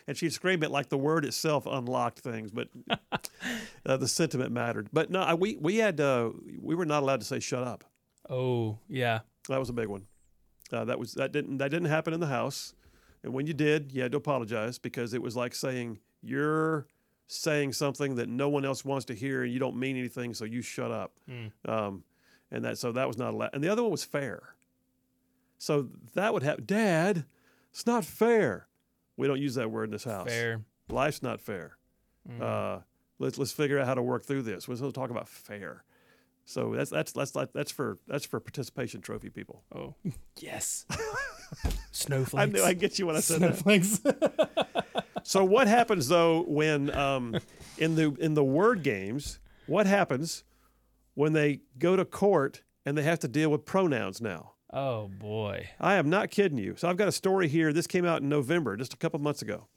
And 0.08 0.18
she'd 0.18 0.34
scream 0.34 0.64
it 0.64 0.72
like 0.72 0.90
the 0.90 0.98
word 0.98 1.26
itself 1.26 1.66
unlocked 1.66 2.20
things, 2.20 2.52
but 2.52 2.70
uh, 3.86 3.98
the 3.98 4.08
sentiment 4.08 4.52
mattered. 4.52 4.90
But 4.92 5.10
no, 5.10 5.22
I, 5.22 5.34
we 5.34 5.58
we 5.58 5.78
had 5.78 6.00
uh, 6.00 6.32
we 6.62 6.76
were 6.76 6.86
not 6.86 7.04
allowed 7.04 7.22
to 7.22 7.26
say 7.26 7.40
shut 7.40 7.64
up. 7.64 7.84
Oh 8.30 8.78
yeah, 8.88 9.20
that 9.48 9.60
was 9.60 9.70
a 9.70 9.74
big 9.74 9.88
one. 9.88 10.06
Uh, 10.72 10.86
that 10.86 11.00
was 11.00 11.14
that 11.14 11.32
didn't 11.32 11.58
that 11.58 11.72
didn't 11.72 11.90
happen 11.90 12.14
in 12.14 12.20
the 12.20 12.28
house, 12.28 12.74
and 13.24 13.34
when 13.34 13.48
you 13.48 13.54
did, 13.54 13.92
you 13.92 14.02
had 14.02 14.12
to 14.12 14.18
apologize 14.18 14.78
because 14.78 15.14
it 15.14 15.22
was 15.22 15.36
like 15.36 15.56
saying 15.56 16.00
you're 16.22 16.88
saying 17.28 17.74
something 17.74 18.16
that 18.16 18.28
no 18.28 18.50
one 18.50 18.66
else 18.66 18.84
wants 18.84 19.06
to 19.06 19.14
hear, 19.14 19.44
and 19.44 19.54
you 19.54 19.60
don't 19.60 19.78
mean 19.78 19.98
anything, 19.98 20.34
so 20.34 20.46
you 20.46 20.62
shut 20.62 20.92
up. 20.92 21.14
Mm. 21.30 21.52
Um, 21.68 22.04
and 22.52 22.66
that 22.66 22.78
so 22.78 22.92
that 22.92 23.08
was 23.08 23.18
not 23.18 23.34
allowed. 23.34 23.52
And 23.54 23.64
the 23.64 23.70
other 23.70 23.84
one 23.84 23.92
was 23.92 24.04
fair. 24.04 24.56
So 25.58 25.90
that 26.14 26.34
would 26.34 26.44
have, 26.44 26.66
Dad, 26.66 27.26
it's 27.72 27.86
not 27.86 28.06
fair. 28.06 28.68
We 29.20 29.28
don't 29.28 29.40
use 29.40 29.56
that 29.56 29.70
word 29.70 29.86
in 29.86 29.92
this 29.92 30.06
house. 30.06 30.30
Fair. 30.30 30.62
Life's 30.90 31.22
not 31.22 31.42
fair. 31.42 31.78
Mm. 32.28 32.42
Uh, 32.42 32.80
let's 33.20 33.38
let's 33.38 33.52
figure 33.52 33.78
out 33.78 33.86
how 33.86 33.94
to 33.94 34.02
work 34.02 34.24
through 34.24 34.44
this. 34.44 34.68
Let's 34.68 34.82
talk 34.94 35.10
about 35.10 35.28
fair. 35.28 35.84
So 36.46 36.74
that's 36.74 36.90
that's 36.90 37.12
that's 37.12 37.36
like 37.36 37.52
that's 37.52 37.70
for 37.70 37.98
that's 38.08 38.26
for 38.26 38.40
participation 38.40 39.02
trophy 39.02 39.30
people. 39.30 39.62
Oh, 39.76 39.94
yes. 40.40 40.86
Snowflakes. 41.92 42.42
I 42.42 42.46
knew 42.46 42.64
I'd 42.64 42.80
get 42.80 42.98
you 42.98 43.08
when 43.08 43.18
I 43.18 43.20
said 43.20 43.42
that. 43.42 43.58
Snowflakes. 43.58 44.02
So 45.24 45.44
what 45.44 45.68
happens 45.68 46.08
though 46.08 46.44
when 46.48 46.90
um, 46.96 47.38
in 47.78 47.96
the 47.96 48.16
in 48.20 48.34
the 48.34 48.44
word 48.44 48.82
games? 48.82 49.40
What 49.68 49.86
happens 49.86 50.44
when 51.14 51.34
they 51.34 51.60
go 51.78 51.96
to 51.96 52.04
court 52.04 52.64
and 52.84 52.98
they 52.98 53.04
have 53.04 53.20
to 53.20 53.28
deal 53.28 53.52
with 53.52 53.64
pronouns 53.64 54.22
now? 54.22 54.54
Oh 54.72 55.08
boy. 55.08 55.70
I 55.80 55.96
am 55.96 56.10
not 56.10 56.30
kidding 56.30 56.58
you. 56.58 56.76
So 56.78 56.90
I've 56.90 56.98
got 56.98 57.08
a 57.08 57.12
story 57.12 57.48
here. 57.48 57.74
This 57.74 57.88
came 57.88 58.06
out 58.06 58.22
in 58.22 58.30
November, 58.30 58.78
just 58.78 58.94
a 58.94 58.98
couple 58.98 59.20
months 59.20 59.42
ago. 59.42 59.68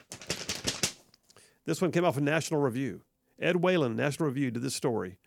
This 1.65 1.81
one 1.81 1.93
came 1.93 2.05
off 2.05 2.17
of 2.17 2.23
National 2.23 2.61
Review. 2.61 3.03
Ed 3.41 3.57
Whelan, 3.57 3.97
National 3.97 4.29
Review, 4.29 4.51
did 4.51 4.63
this 4.63 4.75
story 4.75 5.19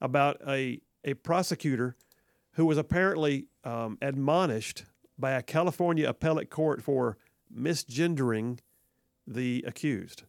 about 0.00 0.40
a 0.46 0.80
a 1.04 1.14
prosecutor 1.14 1.96
who 2.52 2.66
was 2.66 2.78
apparently 2.78 3.46
um, 3.62 3.98
admonished 4.00 4.84
by 5.18 5.32
a 5.32 5.42
California 5.42 6.08
appellate 6.08 6.50
court 6.50 6.82
for 6.82 7.18
misgendering 7.54 8.58
the 9.26 9.64
accused. 9.66 10.24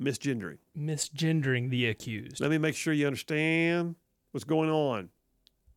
Misgendering. 0.00 0.58
Misgendering 0.76 1.70
the 1.70 1.86
accused. 1.86 2.40
Let 2.40 2.50
me 2.50 2.58
make 2.58 2.74
sure 2.74 2.92
you 2.92 3.06
understand 3.06 3.96
what's 4.32 4.44
going 4.44 4.70
on. 4.70 5.10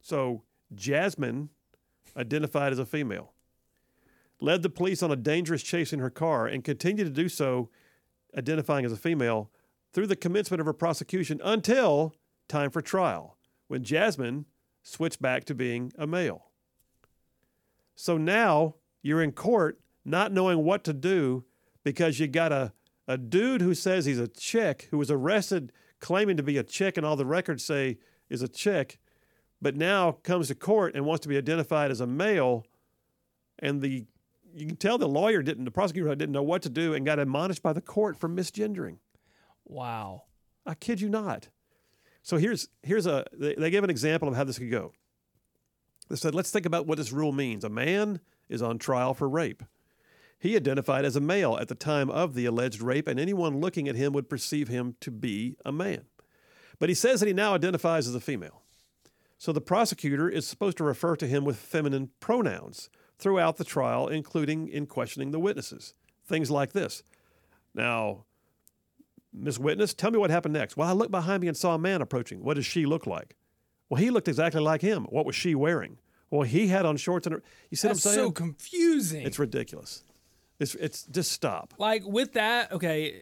So, 0.02 0.44
Jasmine, 0.74 1.50
identified 2.16 2.72
as 2.72 2.80
a 2.80 2.86
female, 2.86 3.34
led 4.40 4.62
the 4.62 4.70
police 4.70 5.04
on 5.04 5.12
a 5.12 5.16
dangerous 5.16 5.64
chase 5.64 5.94
in 5.94 6.00
her 6.00 6.10
car 6.10 6.48
and 6.48 6.64
continued 6.64 7.06
to 7.06 7.10
do 7.10 7.30
so, 7.30 7.70
identifying 8.38 8.86
as 8.86 8.92
a 8.92 8.98
female, 8.98 9.50
through 9.92 10.08
the 10.08 10.16
commencement 10.16 10.60
of 10.60 10.66
her 10.66 10.74
prosecution 10.74 11.42
until 11.44 12.16
time 12.48 12.70
for 12.70 12.82
trial, 12.82 13.38
when 13.68 13.84
Jasmine 13.84 14.46
switched 14.84 15.22
back 15.22 15.44
to 15.46 15.56
being 15.56 15.92
a 15.98 16.08
male. 16.08 16.46
So 17.96 18.18
now 18.18 18.76
you're 19.02 19.22
in 19.22 19.34
court 19.34 19.80
not 20.06 20.32
knowing 20.32 20.64
what 20.64 20.84
to 20.86 20.94
do 20.94 21.44
because 21.84 22.20
you 22.20 22.28
got 22.28 22.52
a, 22.52 22.74
a 23.08 23.18
dude 23.18 23.62
who 23.62 23.74
says 23.74 24.06
he's 24.06 24.20
a 24.20 24.28
chick 24.28 24.88
who 24.92 24.98
was 24.98 25.12
arrested 25.12 25.72
claiming 26.00 26.38
to 26.38 26.44
be 26.44 26.58
a 26.58 26.64
chick 26.64 26.98
and 26.98 27.06
all 27.06 27.16
the 27.16 27.26
records 27.26 27.64
say 27.64 27.98
is 28.30 28.42
a 28.42 28.48
chick, 28.48 29.00
but 29.62 29.76
now 29.76 30.14
comes 30.24 30.48
to 30.48 30.56
court 30.56 30.96
and 30.96 31.06
wants 31.06 31.24
to 31.24 31.30
be 31.30 31.38
identified 31.38 31.92
as 31.92 32.02
a 32.02 32.08
male. 32.08 32.66
And 33.60 33.82
the 33.82 34.06
you 34.54 34.66
can 34.66 34.78
tell 34.78 34.98
the 34.98 35.08
lawyer 35.08 35.44
didn't, 35.44 35.66
the 35.66 35.72
prosecutor 35.72 36.10
didn't 36.16 36.32
know 36.32 36.44
what 36.44 36.64
to 36.64 36.70
do 36.70 36.94
and 36.94 37.06
got 37.06 37.20
admonished 37.20 37.62
by 37.62 37.74
the 37.74 37.82
court 37.82 38.18
for 38.18 38.28
misgendering. 38.28 38.98
Wow. 39.66 40.24
I 40.66 40.74
kid 40.74 41.02
you 41.02 41.10
not. 41.10 41.50
So 42.24 42.38
here's 42.38 42.68
here's 42.84 43.06
a 43.06 43.26
they, 43.32 43.56
they 43.56 43.70
gave 43.70 43.84
an 43.84 43.90
example 43.90 44.28
of 44.28 44.36
how 44.36 44.44
this 44.44 44.60
could 44.60 44.72
go. 44.72 44.94
They 46.10 46.16
said, 46.16 46.34
let's 46.34 46.52
think 46.52 46.66
about 46.66 46.88
what 46.88 46.98
this 46.98 47.12
rule 47.12 47.32
means. 47.32 47.64
A 47.64 47.70
man 47.70 48.20
is 48.50 48.62
on 48.62 48.80
trial 48.80 49.14
for 49.14 49.30
rape. 49.30 49.64
He 50.40 50.56
identified 50.56 51.06
as 51.06 51.16
a 51.16 51.22
male 51.22 51.58
at 51.58 51.68
the 51.68 51.76
time 51.76 52.10
of 52.10 52.34
the 52.34 52.46
alleged 52.46 52.82
rape, 52.82 53.08
and 53.08 53.20
anyone 53.20 53.60
looking 53.60 53.88
at 53.88 53.96
him 53.96 54.14
would 54.14 54.30
perceive 54.30 54.70
him 54.70 54.96
to 55.02 55.12
be 55.12 55.58
a 55.66 55.72
man. 55.72 56.06
But 56.80 56.90
he 56.90 56.96
says 56.96 57.20
that 57.20 57.28
he 57.28 57.34
now 57.34 57.54
identifies 57.54 58.08
as 58.08 58.16
a 58.16 58.22
female. 58.22 58.59
So 59.40 59.54
the 59.54 59.62
prosecutor 59.62 60.30
is 60.30 60.46
supposed 60.46 60.78
to 60.78 60.84
refer 60.84 61.16
to 61.16 61.26
him 61.26 61.46
with 61.46 61.58
feminine 61.58 62.10
pronouns 62.20 62.90
throughout 63.18 63.56
the 63.56 63.64
trial, 63.64 64.08
including 64.10 64.68
in 64.68 64.86
questioning 64.86 65.32
the 65.32 65.40
witnesses. 65.40 65.94
Things 66.28 66.52
like 66.52 66.74
this. 66.74 67.04
Now, 67.74 68.26
Miss 69.34 69.58
Witness, 69.58 69.94
tell 69.94 70.12
me 70.12 70.18
what 70.18 70.30
happened 70.30 70.54
next. 70.54 70.76
Well, 70.76 70.90
I 70.90 70.92
looked 70.92 71.12
behind 71.12 71.42
me 71.42 71.48
and 71.48 71.56
saw 71.56 71.74
a 71.74 71.80
man 71.80 72.02
approaching. 72.02 72.44
What 72.44 72.56
does 72.56 72.66
she 72.66 72.86
look 72.86 73.08
like? 73.08 73.38
Well, 73.90 74.02
he 74.02 74.10
looked 74.12 74.28
exactly 74.28 74.62
like 74.62 74.82
him. 74.82 75.06
What 75.06 75.26
was 75.26 75.36
she 75.36 75.56
wearing? 75.56 76.00
Well, 76.30 76.42
he 76.44 76.68
had 76.68 76.86
on 76.86 76.98
shorts 76.98 77.26
and. 77.26 77.38
A, 77.38 77.42
you 77.70 77.78
see 77.78 77.88
That's 77.88 78.04
what 78.06 78.12
I'm 78.12 78.16
saying? 78.16 78.28
so 78.28 78.32
confusing. 78.32 79.26
it's 79.26 79.40
ridiculous. 79.40 80.04
It's 80.60 80.76
it's 80.76 81.04
just 81.04 81.32
stop. 81.32 81.74
like 81.78 82.04
with 82.06 82.34
that, 82.34 82.72
okay, 82.74 83.22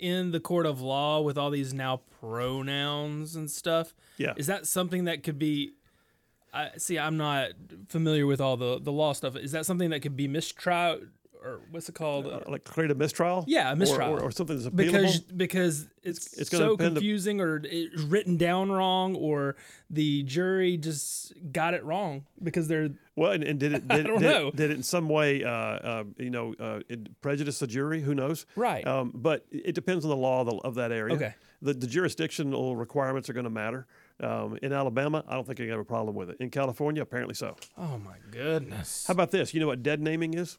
in 0.00 0.32
the 0.32 0.40
court 0.40 0.66
of 0.66 0.80
law 0.80 1.20
with 1.20 1.38
all 1.38 1.50
these 1.50 1.72
now 1.72 2.00
pronouns 2.20 3.36
and 3.36 3.50
stuff. 3.50 3.94
Yeah. 4.16 4.34
Is 4.36 4.46
that 4.46 4.66
something 4.66 5.04
that 5.04 5.22
could 5.22 5.38
be 5.38 5.72
I 6.52 6.70
see 6.78 6.98
I'm 6.98 7.16
not 7.16 7.50
familiar 7.88 8.26
with 8.26 8.40
all 8.40 8.56
the 8.56 8.80
the 8.80 8.92
law 8.92 9.12
stuff. 9.12 9.36
Is 9.36 9.52
that 9.52 9.66
something 9.66 9.90
that 9.90 10.00
could 10.00 10.16
be 10.16 10.28
mistrial 10.28 11.00
or 11.42 11.60
what's 11.70 11.88
it 11.88 11.94
called? 11.94 12.26
Uh, 12.26 12.40
like 12.48 12.64
create 12.64 12.90
a 12.90 12.94
mistrial. 12.94 13.44
Yeah, 13.46 13.72
a 13.72 13.76
mistrial. 13.76 14.12
or, 14.12 14.20
or 14.20 14.30
something 14.30 14.56
that's 14.56 14.68
appealable. 14.68 14.92
because 14.92 15.20
because 15.20 15.86
it's, 16.02 16.38
it's 16.38 16.50
gonna 16.50 16.64
so 16.64 16.76
confusing 16.76 17.40
or 17.40 17.60
it's 17.64 18.02
written 18.02 18.36
down 18.36 18.70
wrong 18.70 19.14
or 19.16 19.56
the 19.88 20.22
jury 20.22 20.76
just 20.76 21.32
got 21.52 21.74
it 21.74 21.84
wrong 21.84 22.24
because 22.42 22.68
they're 22.68 22.90
well, 23.16 23.32
and, 23.32 23.44
and 23.44 23.60
did 23.60 23.72
it 23.72 23.86
did, 23.88 24.06
don't 24.06 24.20
did, 24.20 24.30
know. 24.30 24.48
It, 24.48 24.56
did 24.56 24.70
it 24.70 24.76
in 24.76 24.82
some 24.82 25.08
way, 25.08 25.44
uh, 25.44 25.50
uh, 25.50 26.04
you 26.16 26.30
know, 26.30 26.54
uh, 26.58 26.80
it 26.88 27.20
prejudice 27.20 27.58
the 27.58 27.66
jury? 27.66 28.00
Who 28.00 28.14
knows? 28.14 28.46
right. 28.56 28.86
Um, 28.86 29.12
but 29.14 29.44
it 29.50 29.74
depends 29.74 30.04
on 30.04 30.10
the 30.10 30.16
law 30.16 30.40
of, 30.40 30.46
the, 30.46 30.56
of 30.56 30.74
that 30.76 30.92
area. 30.92 31.14
Okay. 31.14 31.34
The, 31.62 31.74
the 31.74 31.86
jurisdictional 31.86 32.76
requirements 32.76 33.28
are 33.28 33.34
going 33.34 33.44
to 33.44 33.50
matter. 33.50 33.86
Um, 34.22 34.58
in 34.62 34.72
Alabama, 34.72 35.24
I 35.28 35.34
don't 35.34 35.46
think 35.46 35.58
to 35.58 35.68
have 35.68 35.78
a 35.78 35.84
problem 35.84 36.14
with 36.14 36.30
it. 36.30 36.36
In 36.40 36.50
California, 36.50 37.02
apparently 37.02 37.34
so. 37.34 37.56
oh 37.76 37.98
my 37.98 38.16
goodness. 38.30 39.04
How 39.06 39.12
about 39.12 39.30
this? 39.30 39.52
You 39.54 39.60
know 39.60 39.66
what 39.66 39.82
dead 39.82 40.00
naming 40.00 40.34
is? 40.34 40.58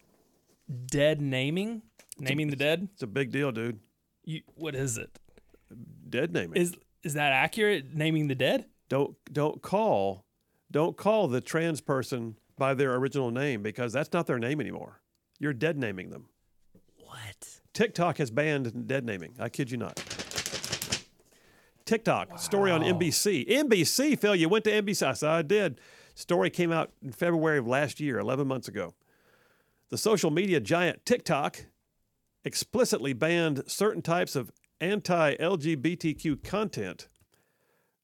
Dead 0.71 1.21
naming? 1.21 1.83
Naming 2.19 2.49
the 2.49 2.55
dead? 2.55 2.87
It's 2.93 3.03
a 3.03 3.07
big 3.07 3.31
deal, 3.31 3.51
dude. 3.51 3.79
You, 4.23 4.41
what 4.55 4.75
is 4.75 4.97
it? 4.97 5.19
Dead 6.09 6.33
naming. 6.33 6.61
Is 6.61 6.75
is 7.03 7.13
that 7.15 7.31
accurate? 7.31 7.93
Naming 7.93 8.27
the 8.27 8.35
dead? 8.35 8.65
don't 8.91 9.15
don't 9.31 9.61
call 9.61 10.25
don't 10.69 10.97
call 10.97 11.29
the 11.29 11.39
trans 11.39 11.79
person 11.79 12.35
by 12.57 12.73
their 12.73 12.93
original 12.95 13.31
name 13.31 13.63
because 13.63 13.93
that's 13.93 14.11
not 14.11 14.27
their 14.27 14.37
name 14.37 14.59
anymore. 14.59 14.99
You're 15.39 15.53
dead 15.53 15.77
naming 15.77 16.09
them. 16.09 16.25
What? 16.97 17.61
TikTok 17.73 18.17
has 18.17 18.29
banned 18.31 18.87
dead 18.87 19.05
naming. 19.05 19.35
I 19.39 19.47
kid 19.47 19.71
you 19.71 19.77
not. 19.77 19.95
TikTok 21.85 22.37
story 22.37 22.69
on 22.69 22.81
NBC. 22.81 23.47
NBC, 23.49 24.19
Phil, 24.19 24.35
you 24.35 24.49
went 24.49 24.65
to 24.65 24.71
NBC. 24.71 25.07
I 25.07 25.13
said 25.13 25.29
I 25.29 25.41
did. 25.41 25.79
Story 26.13 26.49
came 26.49 26.73
out 26.73 26.91
in 27.01 27.13
February 27.13 27.59
of 27.59 27.67
last 27.67 28.01
year, 28.01 28.19
11 28.19 28.45
months 28.45 28.67
ago. 28.67 28.93
The 29.91 29.97
social 29.97 30.31
media 30.31 30.61
giant 30.61 31.05
TikTok 31.05 31.65
explicitly 32.45 33.11
banned 33.11 33.63
certain 33.67 34.01
types 34.01 34.37
of 34.37 34.49
anti-LGBTQ 34.79 36.41
content, 36.43 37.09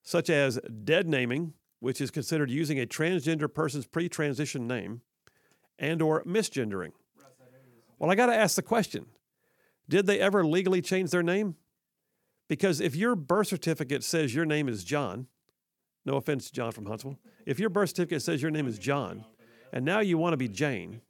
such 0.03 0.29
as 0.29 0.59
dead 0.83 1.07
naming, 1.07 1.53
which 1.79 2.01
is 2.01 2.11
considered 2.11 2.51
using 2.51 2.77
a 2.77 2.85
transgender 2.85 3.51
person's 3.51 3.87
pre-transition 3.87 4.67
name, 4.67 5.01
and 5.79 6.01
or 6.01 6.23
misgendering. 6.25 6.91
Well, 7.97 8.11
I 8.11 8.15
got 8.15 8.27
to 8.27 8.35
ask 8.35 8.57
the 8.57 8.61
question: 8.61 9.05
Did 9.87 10.07
they 10.07 10.19
ever 10.19 10.45
legally 10.45 10.81
change 10.81 11.11
their 11.11 11.23
name? 11.23 11.55
Because 12.49 12.81
if 12.81 12.97
your 12.97 13.15
birth 13.15 13.47
certificate 13.47 14.03
says 14.03 14.35
your 14.35 14.45
name 14.45 14.67
is 14.67 14.83
John, 14.83 15.27
no 16.05 16.15
offense, 16.15 16.51
John 16.51 16.73
from 16.73 16.85
Huntsville, 16.85 17.17
if 17.45 17.59
your 17.59 17.69
birth 17.69 17.89
certificate 17.89 18.21
says 18.23 18.41
your 18.41 18.51
name 18.51 18.67
is 18.67 18.77
John, 18.77 19.23
and 19.71 19.85
now 19.85 20.01
you 20.01 20.17
want 20.17 20.33
to 20.33 20.37
be 20.37 20.49
Jane, 20.49 21.01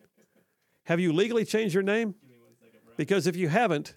have 0.88 1.02
you 1.02 1.12
legally 1.12 1.44
changed 1.44 1.74
your 1.74 1.84
name? 1.84 2.16
Because 2.96 3.28
if 3.28 3.36
you 3.36 3.50
haven't, 3.50 3.94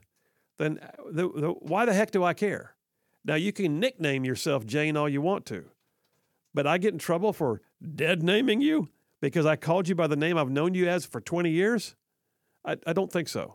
then 0.58 0.80
uh, 0.82 0.88
the, 1.10 1.28
the, 1.28 1.48
why 1.60 1.84
the 1.84 1.94
heck 1.94 2.10
do 2.10 2.24
I 2.24 2.34
care? 2.34 2.74
Now 3.24 3.36
you 3.36 3.52
can 3.52 3.78
nickname 3.78 4.24
yourself 4.24 4.66
Jane 4.66 4.96
all 4.96 5.08
you 5.08 5.20
want 5.20 5.46
to, 5.46 5.66
but 6.52 6.66
I 6.66 6.78
get 6.78 6.92
in 6.92 6.98
trouble 6.98 7.32
for 7.32 7.62
dead 7.94 8.24
naming 8.24 8.60
you 8.60 8.88
because 9.20 9.46
I 9.46 9.54
called 9.54 9.88
you 9.88 9.94
by 9.94 10.08
the 10.08 10.16
name 10.16 10.36
I've 10.36 10.50
known 10.50 10.74
you 10.74 10.88
as 10.88 11.06
for 11.06 11.20
20 11.20 11.48
years? 11.50 11.94
I, 12.64 12.76
I 12.84 12.92
don't 12.92 13.12
think 13.12 13.28
so. 13.28 13.54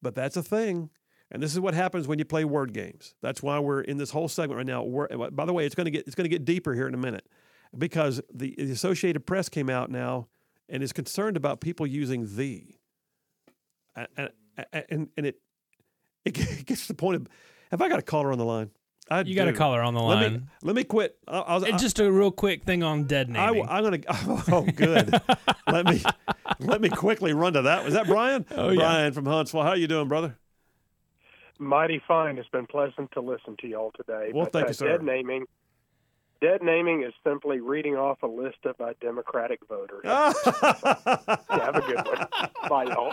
But 0.00 0.14
that's 0.14 0.36
a 0.36 0.42
thing. 0.42 0.88
And 1.30 1.42
this 1.42 1.52
is 1.52 1.60
what 1.60 1.74
happens 1.74 2.08
when 2.08 2.18
you 2.18 2.24
play 2.24 2.46
word 2.46 2.72
games. 2.72 3.14
That's 3.20 3.42
why 3.42 3.58
we're 3.58 3.82
in 3.82 3.98
this 3.98 4.10
whole 4.10 4.28
segment 4.28 4.56
right 4.56 4.66
now. 4.66 4.84
We're, 4.84 5.08
by 5.30 5.44
the 5.44 5.52
way, 5.52 5.66
it's 5.66 5.74
going 5.74 5.86
to 5.86 5.90
get 5.90 6.06
it's 6.06 6.14
going 6.14 6.24
to 6.24 6.28
get 6.30 6.44
deeper 6.44 6.72
here 6.74 6.88
in 6.88 6.94
a 6.94 6.98
minute 6.98 7.26
because 7.76 8.22
the, 8.32 8.54
the 8.56 8.70
Associated 8.70 9.26
Press 9.26 9.48
came 9.50 9.68
out 9.68 9.90
now 9.90 10.28
and 10.68 10.82
is 10.82 10.92
concerned 10.92 11.36
about 11.36 11.60
people 11.60 11.86
using 11.86 12.36
the. 12.36 12.64
And, 13.96 14.08
and, 14.16 14.84
and, 14.90 15.08
and 15.16 15.26
it 15.26 15.36
it 16.24 16.32
gets 16.66 16.82
to 16.82 16.88
the 16.88 16.94
point 16.94 17.16
of 17.16 17.28
have 17.70 17.82
I 17.82 17.88
got 17.88 17.98
a 17.98 18.02
caller 18.02 18.32
on 18.32 18.38
the 18.38 18.44
line? 18.44 18.70
I 19.10 19.20
You 19.20 19.34
got 19.34 19.48
a 19.48 19.52
do. 19.52 19.58
caller 19.58 19.82
on 19.82 19.92
the 19.94 20.00
Let 20.00 20.14
line. 20.14 20.32
me 20.32 20.40
let 20.62 20.76
me 20.76 20.84
quit. 20.84 21.16
I, 21.28 21.38
I 21.40 21.54
was, 21.54 21.64
and 21.64 21.74
I- 21.74 21.78
just 21.78 21.98
a 22.00 22.10
real 22.10 22.30
quick 22.30 22.64
thing 22.64 22.82
on 22.82 23.04
dead 23.04 23.30
I, 23.36 23.50
am 23.50 23.66
gonna. 23.66 23.98
Oh, 24.50 24.66
good. 24.74 25.20
let 25.70 25.86
me 25.86 26.02
let 26.60 26.80
me 26.80 26.88
quickly 26.88 27.32
run 27.32 27.52
to 27.54 27.62
that. 27.62 27.84
Was 27.84 27.94
that 27.94 28.06
Brian? 28.06 28.46
Oh, 28.52 28.70
yeah. 28.70 28.76
Brian 28.76 29.12
from 29.12 29.26
Huntsville. 29.26 29.62
How 29.62 29.70
are 29.70 29.76
you 29.76 29.88
doing, 29.88 30.08
brother? 30.08 30.36
mighty 31.58 32.02
fine. 32.06 32.38
It's 32.38 32.48
been 32.48 32.66
pleasant 32.66 33.10
to 33.12 33.20
listen 33.20 33.56
to 33.60 33.68
y'all 33.68 33.92
today. 33.96 34.30
Well, 34.34 34.44
but, 34.44 34.52
thank 34.52 34.64
uh, 34.64 34.68
you, 34.68 34.74
sir. 34.74 34.88
Dead 34.88 35.02
naming, 35.02 35.44
dead 36.40 36.62
naming 36.62 37.02
is 37.02 37.12
simply 37.26 37.60
reading 37.60 37.96
off 37.96 38.22
a 38.22 38.26
list 38.26 38.58
of 38.64 38.80
uh, 38.80 38.92
Democratic 39.00 39.60
voters. 39.68 40.00
Yeah, 40.04 40.32
have 41.48 41.76
a 41.76 41.82
good 41.86 42.06
one. 42.06 42.26
Bye, 42.68 42.84
y'all. 42.84 43.12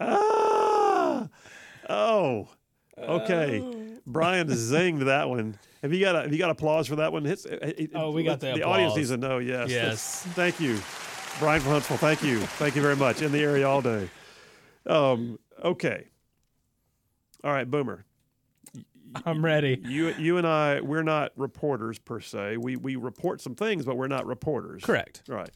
Ah. 0.00 1.28
oh. 1.88 2.48
Okay. 2.98 3.62
Brian 4.06 4.48
zinged 4.48 5.04
that 5.06 5.28
one. 5.28 5.58
Have 5.82 5.92
you 5.92 6.00
got 6.00 6.16
a, 6.16 6.22
have 6.22 6.32
you 6.32 6.38
got 6.38 6.50
applause 6.50 6.86
for 6.88 6.96
that 6.96 7.12
one? 7.12 7.26
It's, 7.26 7.44
it, 7.44 7.74
it- 7.78 7.90
Oh, 7.94 8.10
we 8.10 8.22
got 8.24 8.40
the 8.40 8.52
The 8.54 8.62
audience 8.62 8.96
needs 8.96 9.10
to 9.10 9.16
know. 9.16 9.38
Yes. 9.38 9.70
Yes. 9.70 10.22
Thank 10.34 10.60
you, 10.60 10.78
Brian 11.38 11.60
from 11.60 11.72
Huntsville. 11.72 11.98
Thank 11.98 12.22
you. 12.22 12.40
Thank 12.40 12.76
you 12.76 12.82
very 12.82 12.96
much. 12.96 13.22
In 13.22 13.32
the 13.32 13.40
area 13.42 13.68
all 13.68 13.82
day. 13.82 14.08
Um, 14.86 15.38
okay. 15.62 16.06
All 17.44 17.52
right, 17.52 17.70
Boomer. 17.70 18.04
I'm 19.24 19.44
ready. 19.44 19.80
You 19.84 20.14
you 20.18 20.38
and 20.38 20.46
I 20.46 20.80
we're 20.80 21.02
not 21.02 21.32
reporters 21.36 21.98
per 21.98 22.20
se. 22.20 22.56
We 22.58 22.76
we 22.76 22.96
report 22.96 23.40
some 23.40 23.54
things, 23.54 23.84
but 23.84 23.96
we're 23.96 24.08
not 24.08 24.26
reporters. 24.26 24.84
Correct. 24.84 25.22
Right. 25.28 25.50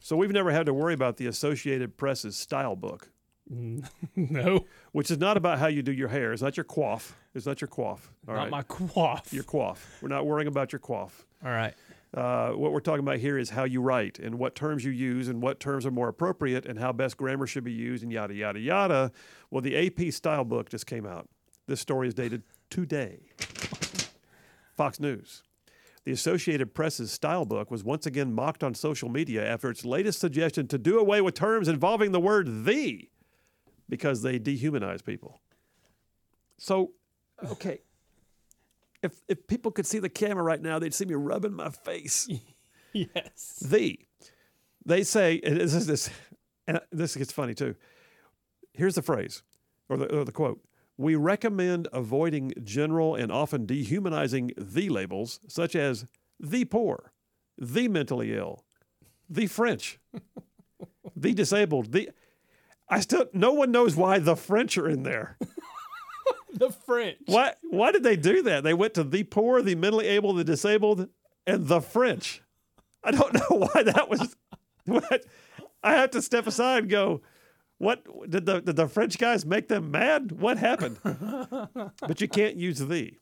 So 0.00 0.16
we've 0.16 0.30
never 0.32 0.50
had 0.50 0.66
to 0.66 0.74
worry 0.74 0.94
about 0.94 1.16
the 1.16 1.26
Associated 1.26 1.96
Press's 1.96 2.36
style 2.36 2.76
book, 2.76 3.10
No, 4.16 4.64
which 4.92 5.10
is 5.10 5.18
not 5.18 5.36
about 5.36 5.58
how 5.58 5.66
you 5.66 5.82
do 5.82 5.92
your 5.92 6.08
hair. 6.08 6.32
It's 6.32 6.42
not 6.42 6.56
your 6.56 6.64
coif. 6.64 7.12
It's 7.34 7.46
not 7.46 7.60
your 7.60 7.68
coif. 7.68 8.00
All 8.26 8.34
not 8.34 8.34
right. 8.34 8.50
my 8.50 8.62
quaff. 8.62 9.32
your 9.32 9.44
coif. 9.44 9.78
We're 10.00 10.08
not 10.08 10.26
worrying 10.26 10.48
about 10.48 10.72
your 10.72 10.80
coif. 10.80 11.10
All 11.44 11.50
right. 11.50 11.74
Uh, 12.14 12.50
what 12.52 12.72
we're 12.72 12.80
talking 12.80 13.00
about 13.00 13.18
here 13.18 13.36
is 13.36 13.50
how 13.50 13.64
you 13.64 13.82
write 13.82 14.18
and 14.18 14.38
what 14.38 14.54
terms 14.54 14.82
you 14.84 14.90
use 14.90 15.28
and 15.28 15.42
what 15.42 15.60
terms 15.60 15.84
are 15.84 15.90
more 15.90 16.08
appropriate 16.08 16.64
and 16.64 16.78
how 16.78 16.90
best 16.90 17.18
grammar 17.18 17.46
should 17.46 17.64
be 17.64 17.72
used 17.72 18.02
and 18.02 18.10
yada, 18.10 18.32
yada, 18.32 18.58
yada. 18.58 19.12
Well, 19.50 19.60
the 19.60 19.76
AP 19.76 20.12
style 20.12 20.44
book 20.44 20.70
just 20.70 20.86
came 20.86 21.04
out. 21.04 21.28
This 21.66 21.80
story 21.80 22.08
is 22.08 22.14
dated 22.14 22.42
today. 22.70 23.20
Fox 24.76 25.00
News. 25.00 25.42
The 26.04 26.12
Associated 26.12 26.74
Press's 26.74 27.10
style 27.10 27.44
book 27.44 27.70
was 27.70 27.84
once 27.84 28.06
again 28.06 28.32
mocked 28.32 28.64
on 28.64 28.74
social 28.74 29.08
media 29.08 29.46
after 29.46 29.68
its 29.68 29.84
latest 29.84 30.20
suggestion 30.20 30.66
to 30.68 30.78
do 30.78 30.98
away 30.98 31.20
with 31.20 31.34
terms 31.34 31.68
involving 31.68 32.12
the 32.12 32.20
word 32.20 32.64
the 32.64 33.08
because 33.88 34.22
they 34.22 34.38
dehumanize 34.38 35.04
people. 35.04 35.40
So, 36.56 36.92
okay. 37.50 37.80
If, 39.02 39.20
if 39.28 39.46
people 39.46 39.70
could 39.70 39.86
see 39.86 39.98
the 39.98 40.08
camera 40.08 40.42
right 40.42 40.60
now, 40.60 40.78
they'd 40.78 40.94
see 40.94 41.04
me 41.04 41.14
rubbing 41.14 41.52
my 41.52 41.70
face 41.70 42.28
Yes. 42.92 43.62
the. 43.64 43.98
They 44.86 45.02
say, 45.02 45.40
and 45.44 45.60
this 45.60 45.74
is 45.74 45.86
this, 45.86 46.10
and 46.66 46.80
this 46.90 47.14
gets 47.16 47.32
funny 47.32 47.54
too. 47.54 47.74
Here's 48.72 48.94
the 48.94 49.02
phrase, 49.02 49.42
or 49.88 49.98
the, 49.98 50.06
or 50.16 50.24
the 50.24 50.32
quote. 50.32 50.60
We 50.98 51.14
recommend 51.14 51.88
avoiding 51.92 52.52
general 52.62 53.14
and 53.14 53.32
often 53.32 53.64
dehumanizing 53.64 54.52
the 54.58 54.90
labels, 54.90 55.40
such 55.48 55.74
as 55.74 56.06
the 56.38 56.64
poor, 56.66 57.12
the 57.56 57.88
mentally 57.88 58.36
ill, 58.36 58.64
the 59.30 59.46
French, 59.46 59.98
the 61.16 61.32
disabled, 61.32 61.92
the. 61.92 62.10
I 62.90 63.00
still, 63.00 63.26
no 63.32 63.52
one 63.52 63.70
knows 63.70 63.96
why 63.96 64.18
the 64.18 64.36
French 64.36 64.76
are 64.76 64.88
in 64.88 65.04
there. 65.04 65.38
The 66.50 66.70
French. 66.70 67.18
Why, 67.26 67.54
why 67.62 67.92
did 67.92 68.02
they 68.02 68.16
do 68.16 68.42
that? 68.42 68.64
They 68.64 68.74
went 68.74 68.94
to 68.94 69.04
the 69.04 69.22
poor, 69.24 69.62
the 69.62 69.74
mentally 69.74 70.06
able, 70.06 70.32
the 70.32 70.44
disabled, 70.44 71.08
and 71.46 71.68
the 71.68 71.80
French. 71.80 72.42
I 73.04 73.10
don't 73.10 73.34
know 73.50 73.68
why 73.72 73.82
that 73.82 74.08
was. 74.08 74.34
What 74.84 75.24
I 75.82 75.92
have 75.92 76.10
to 76.12 76.22
step 76.22 76.46
aside 76.46 76.84
and 76.84 76.90
go. 76.90 77.20
What 77.78 78.04
did 78.28 78.44
the 78.44 78.60
did 78.60 78.76
the 78.76 78.88
French 78.88 79.18
guys 79.18 79.46
make 79.46 79.68
them 79.68 79.90
mad? 79.90 80.32
What 80.32 80.58
happened? 80.58 80.98
but 81.02 82.20
you 82.20 82.28
can't 82.28 82.56
use 82.56 82.78
the 82.78 83.14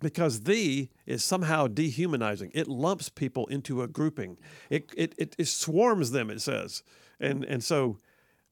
because 0.00 0.40
the 0.40 0.88
is 1.06 1.22
somehow 1.24 1.68
dehumanizing. 1.68 2.50
It 2.54 2.66
lumps 2.66 3.08
people 3.08 3.46
into 3.46 3.82
a 3.82 3.88
grouping. 3.88 4.38
It 4.70 4.90
it 4.96 5.14
it, 5.18 5.36
it 5.38 5.48
swarms 5.48 6.10
them. 6.10 6.30
It 6.30 6.40
says, 6.40 6.82
and 7.20 7.44
and 7.44 7.62
so. 7.62 7.98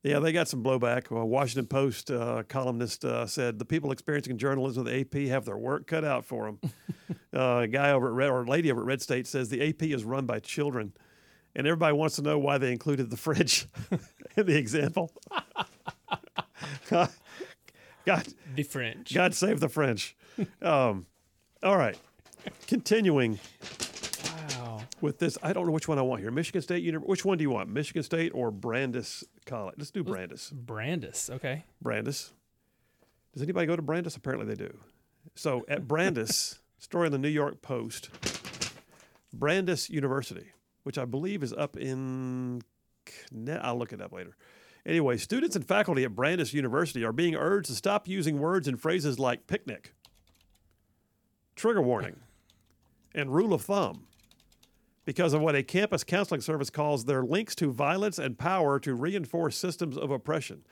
Yeah, 0.02 0.18
they 0.18 0.32
got 0.32 0.48
some 0.48 0.64
blowback. 0.64 1.10
A 1.10 1.26
Washington 1.26 1.66
Post 1.66 2.10
uh, 2.10 2.42
columnist 2.48 3.04
uh, 3.04 3.26
said 3.26 3.58
the 3.58 3.66
people 3.66 3.92
experiencing 3.92 4.38
journalism 4.38 4.84
with 4.84 4.90
the 4.94 5.00
AP 5.00 5.28
have 5.28 5.44
their 5.44 5.58
work 5.58 5.86
cut 5.86 6.06
out 6.06 6.24
for 6.24 6.46
them. 6.46 6.72
uh, 7.36 7.58
a 7.64 7.68
guy 7.68 7.90
over 7.90 8.06
at 8.06 8.14
Red, 8.14 8.30
or 8.30 8.44
a 8.44 8.48
lady 8.48 8.72
over 8.72 8.80
at 8.80 8.86
Red 8.86 9.02
State 9.02 9.26
says 9.26 9.50
the 9.50 9.68
AP 9.68 9.82
is 9.82 10.02
run 10.02 10.24
by 10.24 10.38
children, 10.38 10.94
and 11.54 11.66
everybody 11.66 11.94
wants 11.94 12.16
to 12.16 12.22
know 12.22 12.38
why 12.38 12.58
they 12.58 12.72
included 12.72 13.10
the 13.10 13.16
fridge 13.16 13.66
in 14.36 14.46
the 14.46 14.56
example. 14.56 15.12
God, 18.06 18.26
The 18.56 18.62
French. 18.62 19.14
God 19.14 19.34
save 19.34 19.60
the 19.60 19.68
French. 19.68 20.16
Um, 20.62 21.06
all 21.62 21.76
right, 21.76 21.98
continuing 22.66 23.38
Wow. 24.58 24.80
with 25.00 25.18
this. 25.18 25.36
I 25.42 25.52
don't 25.52 25.66
know 25.66 25.72
which 25.72 25.86
one 25.88 25.98
I 25.98 26.02
want 26.02 26.22
here. 26.22 26.30
Michigan 26.30 26.62
State 26.62 26.82
University. 26.82 27.10
Which 27.10 27.24
one 27.24 27.38
do 27.38 27.42
you 27.42 27.50
want? 27.50 27.68
Michigan 27.68 28.02
State 28.02 28.32
or 28.34 28.50
Brandeis 28.50 29.22
College? 29.46 29.74
Let's 29.78 29.90
do 29.90 30.02
Brandeis. 30.02 30.50
Brandeis. 30.50 31.28
Okay. 31.30 31.64
Brandeis. 31.82 32.32
Does 33.34 33.42
anybody 33.42 33.66
go 33.66 33.76
to 33.76 33.82
Brandeis? 33.82 34.16
Apparently 34.16 34.46
they 34.46 34.54
do. 34.56 34.74
So 35.34 35.64
at 35.68 35.86
Brandeis, 35.86 36.58
story 36.78 37.06
in 37.06 37.12
the 37.12 37.18
New 37.18 37.28
York 37.28 37.60
Post, 37.62 38.08
Brandeis 39.32 39.90
University, 39.90 40.46
which 40.82 40.98
I 40.98 41.04
believe 41.04 41.42
is 41.42 41.52
up 41.52 41.76
in, 41.76 42.62
I'll 43.60 43.78
look 43.78 43.92
it 43.92 44.00
up 44.00 44.12
later. 44.12 44.36
Anyway, 44.86 45.16
students 45.18 45.56
and 45.56 45.66
faculty 45.66 46.04
at 46.04 46.14
Brandeis 46.14 46.54
University 46.54 47.04
are 47.04 47.12
being 47.12 47.34
urged 47.34 47.68
to 47.68 47.74
stop 47.74 48.08
using 48.08 48.38
words 48.38 48.66
and 48.66 48.80
phrases 48.80 49.18
like 49.18 49.46
picnic, 49.46 49.94
trigger 51.54 51.82
warning, 51.82 52.16
and 53.14 53.34
rule 53.34 53.52
of 53.52 53.62
thumb 53.62 54.06
because 55.04 55.32
of 55.32 55.40
what 55.40 55.54
a 55.54 55.62
campus 55.62 56.04
counseling 56.04 56.40
service 56.40 56.70
calls 56.70 57.04
their 57.04 57.22
links 57.22 57.54
to 57.56 57.72
violence 57.72 58.18
and 58.18 58.38
power 58.38 58.78
to 58.78 58.94
reinforce 58.94 59.56
systems 59.56 59.98
of 59.98 60.10
oppression. 60.10 60.62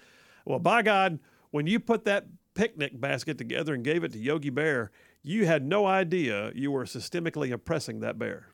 Well, 0.44 0.59
by 0.59 0.83
God, 0.83 1.18
when 1.51 1.66
you 1.66 1.81
put 1.81 2.05
that 2.05 2.27
picnic 2.55 3.01
basket 3.01 3.37
together 3.37 3.75
and 3.75 3.85
gave 3.85 4.05
it 4.05 4.12
to 4.12 4.18
Yogi 4.18 4.51
Bear, 4.51 4.90
you 5.23 5.44
had 5.47 5.64
no 5.64 5.87
idea 5.87 6.53
you 6.55 6.71
were 6.71 6.85
systemically 6.85 7.53
oppressing 7.53 8.01
that 8.01 8.18
bear. 8.18 8.49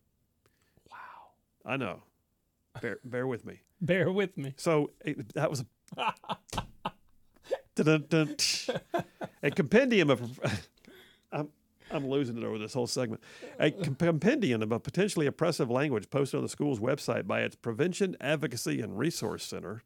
I 1.64 1.76
know. 1.76 2.02
Bear, 2.80 2.98
bear 3.04 3.26
with 3.26 3.44
me. 3.44 3.60
Bear 3.80 4.10
with 4.10 4.36
me. 4.38 4.54
So 4.56 4.92
it, 5.04 5.34
that 5.34 5.50
was 5.50 5.62
a, 5.96 6.14
Dun-dun-dun. 7.74 8.36
a 9.42 9.50
compendium 9.50 10.08
of. 10.10 10.40
I'm, 11.32 11.48
I'm 11.90 12.08
losing 12.08 12.38
it 12.38 12.44
over 12.44 12.58
this 12.58 12.72
whole 12.72 12.86
segment. 12.86 13.22
A 13.60 13.70
compendium 13.70 14.62
of 14.62 14.72
a 14.72 14.80
potentially 14.80 15.26
oppressive 15.26 15.70
language 15.70 16.08
posted 16.08 16.38
on 16.38 16.42
the 16.42 16.48
school's 16.48 16.80
website 16.80 17.26
by 17.26 17.42
its 17.42 17.56
Prevention 17.56 18.16
Advocacy 18.20 18.80
and 18.80 18.98
Resource 18.98 19.44
Center 19.44 19.82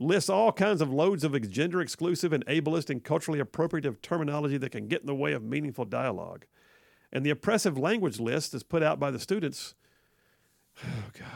lists 0.00 0.30
all 0.30 0.52
kinds 0.52 0.80
of 0.80 0.92
loads 0.92 1.24
of 1.24 1.50
gender 1.50 1.80
exclusive 1.80 2.32
and 2.32 2.44
ableist 2.46 2.90
and 2.90 3.02
culturally 3.02 3.40
appropriative 3.40 4.00
terminology 4.02 4.56
that 4.58 4.70
can 4.70 4.88
get 4.88 5.00
in 5.00 5.06
the 5.06 5.14
way 5.14 5.32
of 5.32 5.42
meaningful 5.42 5.84
dialogue. 5.84 6.44
And 7.12 7.24
the 7.24 7.30
oppressive 7.30 7.78
language 7.78 8.20
list 8.20 8.54
is 8.54 8.62
put 8.62 8.82
out 8.82 9.00
by 9.00 9.10
the 9.10 9.18
students. 9.18 9.74
Oh, 10.84 11.10
God. 11.18 11.28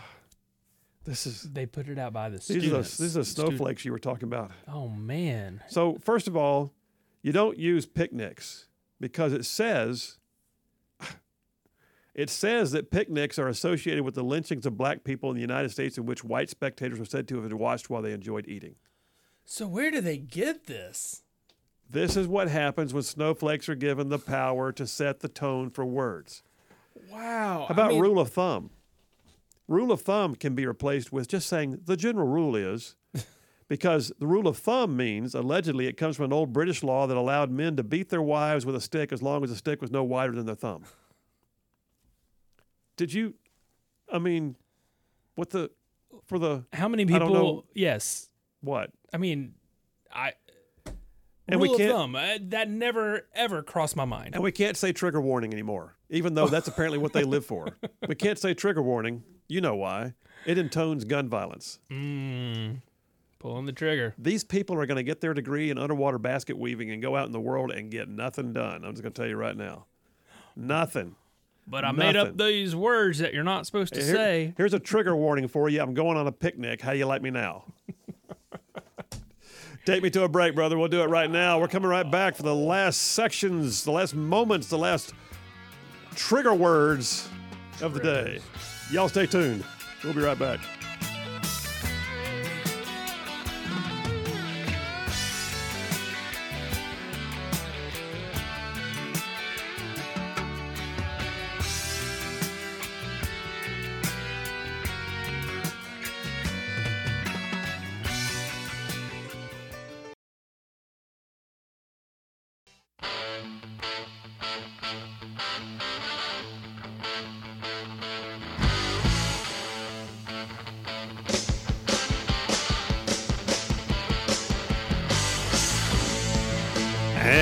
This 1.04 1.26
is 1.26 1.42
They 1.42 1.66
put 1.66 1.88
it 1.88 1.98
out 1.98 2.12
by 2.12 2.28
the 2.28 2.36
these 2.36 2.44
students. 2.44 2.66
are 2.68 2.96
the, 2.96 3.02
these 3.02 3.16
are 3.16 3.20
the 3.20 3.24
Student- 3.24 3.56
snowflakes 3.58 3.84
you 3.84 3.90
were 3.92 3.98
talking 3.98 4.24
about. 4.28 4.52
Oh 4.68 4.86
man. 4.88 5.60
So 5.68 5.96
first 6.00 6.28
of 6.28 6.36
all, 6.36 6.72
you 7.22 7.32
don't 7.32 7.58
use 7.58 7.86
picnics 7.86 8.68
because 9.00 9.32
it 9.32 9.44
says 9.44 10.18
it 12.14 12.30
says 12.30 12.70
that 12.70 12.92
picnics 12.92 13.36
are 13.38 13.48
associated 13.48 14.04
with 14.04 14.14
the 14.14 14.22
lynchings 14.22 14.64
of 14.64 14.76
black 14.76 15.02
people 15.02 15.28
in 15.30 15.34
the 15.34 15.40
United 15.40 15.70
States 15.70 15.98
in 15.98 16.06
which 16.06 16.22
white 16.22 16.48
spectators 16.50 17.00
were 17.00 17.04
said 17.04 17.26
to 17.28 17.42
have 17.42 17.52
watched 17.52 17.90
while 17.90 18.02
they 18.02 18.12
enjoyed 18.12 18.46
eating. 18.46 18.76
So 19.44 19.66
where 19.66 19.90
do 19.90 20.00
they 20.00 20.18
get 20.18 20.66
this? 20.66 21.22
This 21.90 22.16
is 22.16 22.28
what 22.28 22.48
happens 22.48 22.94
when 22.94 23.02
snowflakes 23.02 23.68
are 23.68 23.74
given 23.74 24.08
the 24.08 24.20
power 24.20 24.70
to 24.72 24.86
set 24.86 25.18
the 25.18 25.28
tone 25.28 25.68
for 25.68 25.84
words. 25.84 26.44
Wow. 27.10 27.66
How 27.68 27.74
about 27.74 27.94
rule 27.94 28.20
of 28.20 28.30
thumb? 28.30 28.70
Rule 29.72 29.90
of 29.90 30.02
thumb 30.02 30.34
can 30.34 30.54
be 30.54 30.66
replaced 30.66 31.12
with 31.12 31.28
just 31.28 31.48
saying 31.48 31.80
the 31.86 31.96
general 31.96 32.26
rule 32.28 32.54
is, 32.54 32.94
because 33.68 34.12
the 34.18 34.26
rule 34.26 34.46
of 34.46 34.58
thumb 34.58 34.94
means 34.98 35.34
allegedly 35.34 35.86
it 35.86 35.96
comes 35.96 36.16
from 36.16 36.26
an 36.26 36.32
old 36.34 36.52
British 36.52 36.82
law 36.82 37.06
that 37.06 37.16
allowed 37.16 37.50
men 37.50 37.76
to 37.76 37.82
beat 37.82 38.10
their 38.10 38.20
wives 38.20 38.66
with 38.66 38.76
a 38.76 38.82
stick 38.82 39.12
as 39.12 39.22
long 39.22 39.42
as 39.42 39.48
the 39.48 39.56
stick 39.56 39.80
was 39.80 39.90
no 39.90 40.04
wider 40.04 40.34
than 40.34 40.44
their 40.44 40.54
thumb. 40.54 40.82
Did 42.98 43.14
you? 43.14 43.32
I 44.12 44.18
mean, 44.18 44.56
what 45.36 45.48
the 45.48 45.70
for 46.26 46.38
the 46.38 46.64
How 46.74 46.86
many 46.88 47.04
I 47.04 47.06
people? 47.06 47.64
Yes. 47.74 48.28
what? 48.60 48.90
I 49.12 49.16
mean, 49.16 49.54
I. 50.12 50.34
And 51.48 51.60
we 51.60 51.68
rule 51.68 51.78
can't- 51.78 51.90
of 51.90 51.96
thumb. 51.96 52.16
uh, 52.16 52.38
that 52.48 52.68
never 52.68 53.26
ever 53.34 53.62
crossed 53.62 53.96
my 53.96 54.04
mind. 54.04 54.34
And 54.34 54.44
we 54.44 54.52
can't 54.52 54.76
say 54.76 54.92
trigger 54.92 55.20
warning 55.20 55.52
anymore, 55.54 55.96
even 56.10 56.34
though 56.34 56.46
that's 56.46 56.68
apparently 56.68 56.98
what 56.98 57.14
they 57.14 57.24
live 57.24 57.46
for. 57.46 57.68
We 58.06 58.14
can't 58.16 58.38
say 58.38 58.52
trigger 58.52 58.82
warning. 58.82 59.22
You 59.52 59.60
know 59.60 59.76
why? 59.76 60.14
It 60.46 60.56
intones 60.56 61.04
gun 61.04 61.28
violence. 61.28 61.78
Mm, 61.90 62.80
pulling 63.38 63.66
the 63.66 63.72
trigger. 63.72 64.14
these 64.16 64.44
people 64.44 64.80
are 64.80 64.86
going 64.86 64.96
to 64.96 65.02
get 65.02 65.20
their 65.20 65.34
degree 65.34 65.68
in 65.68 65.76
underwater 65.76 66.16
basket 66.16 66.56
weaving 66.56 66.90
and 66.90 67.02
go 67.02 67.16
out 67.16 67.26
in 67.26 67.32
the 67.32 67.40
world 67.40 67.70
and 67.70 67.90
get 67.90 68.08
nothing 68.08 68.54
done. 68.54 68.82
I'm 68.82 68.92
just 68.92 69.02
going 69.02 69.12
to 69.12 69.20
tell 69.20 69.28
you 69.28 69.36
right 69.36 69.54
now. 69.54 69.84
Nothing. 70.56 71.16
But 71.66 71.84
I 71.84 71.92
made 71.92 72.16
up 72.16 72.38
these 72.38 72.74
words 72.74 73.18
that 73.18 73.34
you're 73.34 73.44
not 73.44 73.66
supposed 73.66 73.92
to 73.92 74.02
Here- 74.02 74.14
say. 74.14 74.54
Here's 74.56 74.72
a 74.72 74.78
trigger 74.78 75.14
warning 75.14 75.48
for 75.48 75.68
you. 75.68 75.82
I'm 75.82 75.92
going 75.92 76.16
on 76.16 76.26
a 76.26 76.32
picnic. 76.32 76.80
How 76.80 76.92
you 76.92 77.04
like 77.04 77.20
me 77.20 77.28
now? 77.28 77.64
Take 79.84 80.02
me 80.02 80.08
to 80.10 80.22
a 80.22 80.28
break, 80.28 80.54
brother. 80.54 80.78
We'll 80.78 80.88
do 80.88 81.02
it 81.02 81.10
right 81.10 81.30
now. 81.30 81.60
We're 81.60 81.68
coming 81.68 81.90
right 81.90 82.10
back 82.10 82.36
for 82.36 82.42
the 82.42 82.54
last 82.54 83.02
sections, 83.02 83.84
the 83.84 83.92
last 83.92 84.14
moments, 84.14 84.68
the 84.68 84.78
last 84.78 85.12
trigger 86.14 86.54
words 86.54 87.28
of 87.82 87.92
the 87.92 88.00
day. 88.00 88.38
Y'all 88.92 89.08
stay 89.08 89.24
tuned. 89.24 89.64
We'll 90.04 90.12
be 90.12 90.20
right 90.20 90.38
back. 90.38 90.60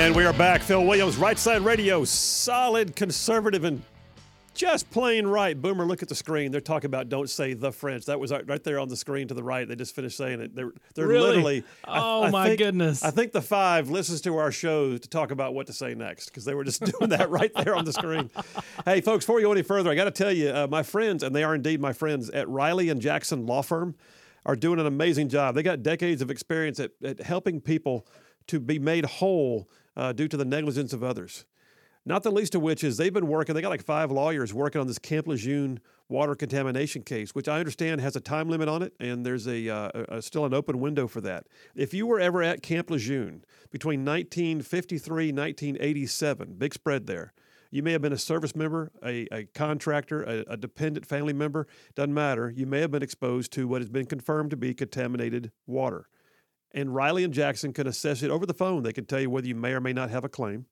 And 0.01 0.17
we 0.17 0.25
are 0.25 0.33
back. 0.33 0.63
Phil 0.63 0.83
Williams, 0.83 1.19
Right 1.19 1.39
Side 1.39 1.61
Radio, 1.61 2.05
solid 2.07 2.97
conservative 2.97 3.65
and 3.65 3.83
just 4.55 4.91
plain 4.91 5.27
right. 5.27 5.61
Boomer, 5.61 5.85
look 5.85 6.03
at 6.03 6.09
the 6.09 6.15
screen. 6.15 6.51
They're 6.51 6.63
talking 6.63 6.87
about 6.87 7.11
don't 7.11 7.29
say 7.29 7.53
the 7.53 7.71
French. 7.71 8.07
That 8.07 8.19
was 8.19 8.33
right 8.33 8.65
there 8.65 8.79
on 8.79 8.89
the 8.89 8.97
screen 8.97 9.29
to 9.29 9.35
the 9.35 9.43
right. 9.43 9.69
They 9.69 9.77
just 9.77 9.95
finished 9.95 10.17
saying 10.17 10.41
it. 10.41 10.57
They're, 10.57 10.73
they're 10.95 11.07
Really? 11.07 11.29
literally. 11.29 11.65
Oh, 11.87 12.31
my 12.31 12.47
think- 12.49 12.59
goodness. 12.61 13.05
I 13.05 13.11
think 13.11 13.33
the 13.33 13.43
five 13.43 13.91
listens 13.91 14.23
to 14.23 14.39
our 14.39 14.51
show 14.51 14.97
to 14.97 15.09
talk 15.09 15.33
about 15.33 15.53
what 15.53 15.67
to 15.67 15.75
say 15.75 15.95
next 15.95 16.27
because 16.31 16.47
they 16.47 16.55
were 16.55 16.65
just 16.65 16.83
doing 16.99 17.11
that 17.11 17.29
right 17.29 17.53
there 17.63 17.77
on 17.77 17.85
the 17.85 17.93
screen. 17.93 18.31
Hey, 18.87 19.03
folks, 19.03 19.27
before 19.27 19.39
you 19.41 19.47
go 19.47 19.53
any 19.53 19.63
further, 19.63 19.91
I 19.91 19.95
got 19.95 20.05
to 20.05 20.11
tell 20.13 20.33
you, 20.33 20.49
uh, 20.49 20.67
my 20.71 20.83
friends, 20.83 21.23
and 21.23 21.37
they 21.37 21.45
are 21.45 21.55
indeed 21.55 21.79
my 21.79 21.93
friends 21.93 22.31
at 22.31 22.49
Riley 22.49 22.89
and 22.89 23.03
Jackson 23.03 23.45
Law 23.45 23.61
Firm, 23.61 23.95
are 24.47 24.57
doing 24.57 24.81
an 24.81 24.87
amazing 24.87 25.29
job. 25.29 25.55
They 25.55 25.63
got 25.63 25.83
decades 25.83 26.23
of 26.23 26.31
experience 26.31 26.81
at, 26.81 26.93
at 27.05 27.21
helping 27.21 27.61
people 27.61 28.07
to 28.47 28.59
be 28.59 28.79
made 28.79 29.05
whole 29.05 29.69
uh, 29.96 30.12
due 30.12 30.29
to 30.29 30.37
the 30.37 30.44
negligence 30.44 30.92
of 30.92 31.03
others. 31.03 31.44
Not 32.07 32.22
the 32.22 32.31
least 32.31 32.55
of 32.55 32.62
which 32.62 32.83
is 32.83 32.96
they've 32.96 33.12
been 33.12 33.26
working, 33.26 33.55
they 33.55 33.61
got 33.61 33.68
like 33.68 33.85
five 33.85 34.11
lawyers 34.11 34.55
working 34.55 34.81
on 34.81 34.87
this 34.87 34.98
Camp 34.98 35.26
Lejeune 35.26 35.81
water 36.09 36.35
contamination 36.35 37.03
case, 37.03 37.35
which 37.35 37.46
I 37.46 37.59
understand 37.59 38.00
has 38.00 38.16
a 38.16 38.20
time 38.20 38.48
limit 38.48 38.68
on 38.68 38.83
it, 38.83 38.94
and 38.98 39.24
there's 39.24 39.46
a, 39.46 39.68
uh, 39.68 39.90
a, 40.09 40.22
still 40.22 40.46
an 40.46 40.55
open 40.55 40.81
window 40.81 41.07
for 41.07 41.20
that. 41.20 41.46
If 41.74 41.92
you 41.92 42.07
were 42.07 42.18
ever 42.18 42.42
at 42.42 42.62
Camp 42.62 42.90
Lejeune 42.90 43.44
between 43.70 44.05
1953 44.05 45.33
1987, 45.33 46.55
big 46.55 46.74
spread 46.74 47.07
there. 47.07 47.35
You 47.70 47.83
may 47.83 47.92
have 47.92 48.03
been 48.03 48.12
a 48.12 48.18
service 48.18 48.57
member, 48.57 48.90
a, 49.05 49.29
a 49.31 49.44
contractor, 49.55 50.22
a, 50.22 50.55
a 50.55 50.57
dependent 50.57 51.07
family 51.07 51.33
member, 51.33 51.68
doesn't 51.94 52.12
matter. 52.12 52.50
You 52.50 52.66
may 52.66 52.81
have 52.81 52.90
been 52.90 53.03
exposed 53.03 53.53
to 53.53 53.68
what 53.68 53.81
has 53.81 53.88
been 53.88 54.07
confirmed 54.07 54.50
to 54.50 54.57
be 54.57 54.74
contaminated 54.74 55.53
water. 55.66 56.09
And 56.73 56.95
Riley 56.95 57.25
and 57.25 57.35
Jackson 57.35 57.73
can 57.73 57.87
assess 57.87 58.23
it 58.23 58.31
over 58.31 58.47
the 58.47 58.55
phone. 58.55 58.83
They 58.83 58.93
can 58.93 59.05
tell 59.05 59.21
you 59.21 59.31
whether 59.31 59.47
you 59.47 59.55
may 59.55 59.73
or 59.73 59.81
may 59.81 59.93
not 59.93 60.11
have 60.11 60.25
a 60.25 60.29
claim 60.29 60.67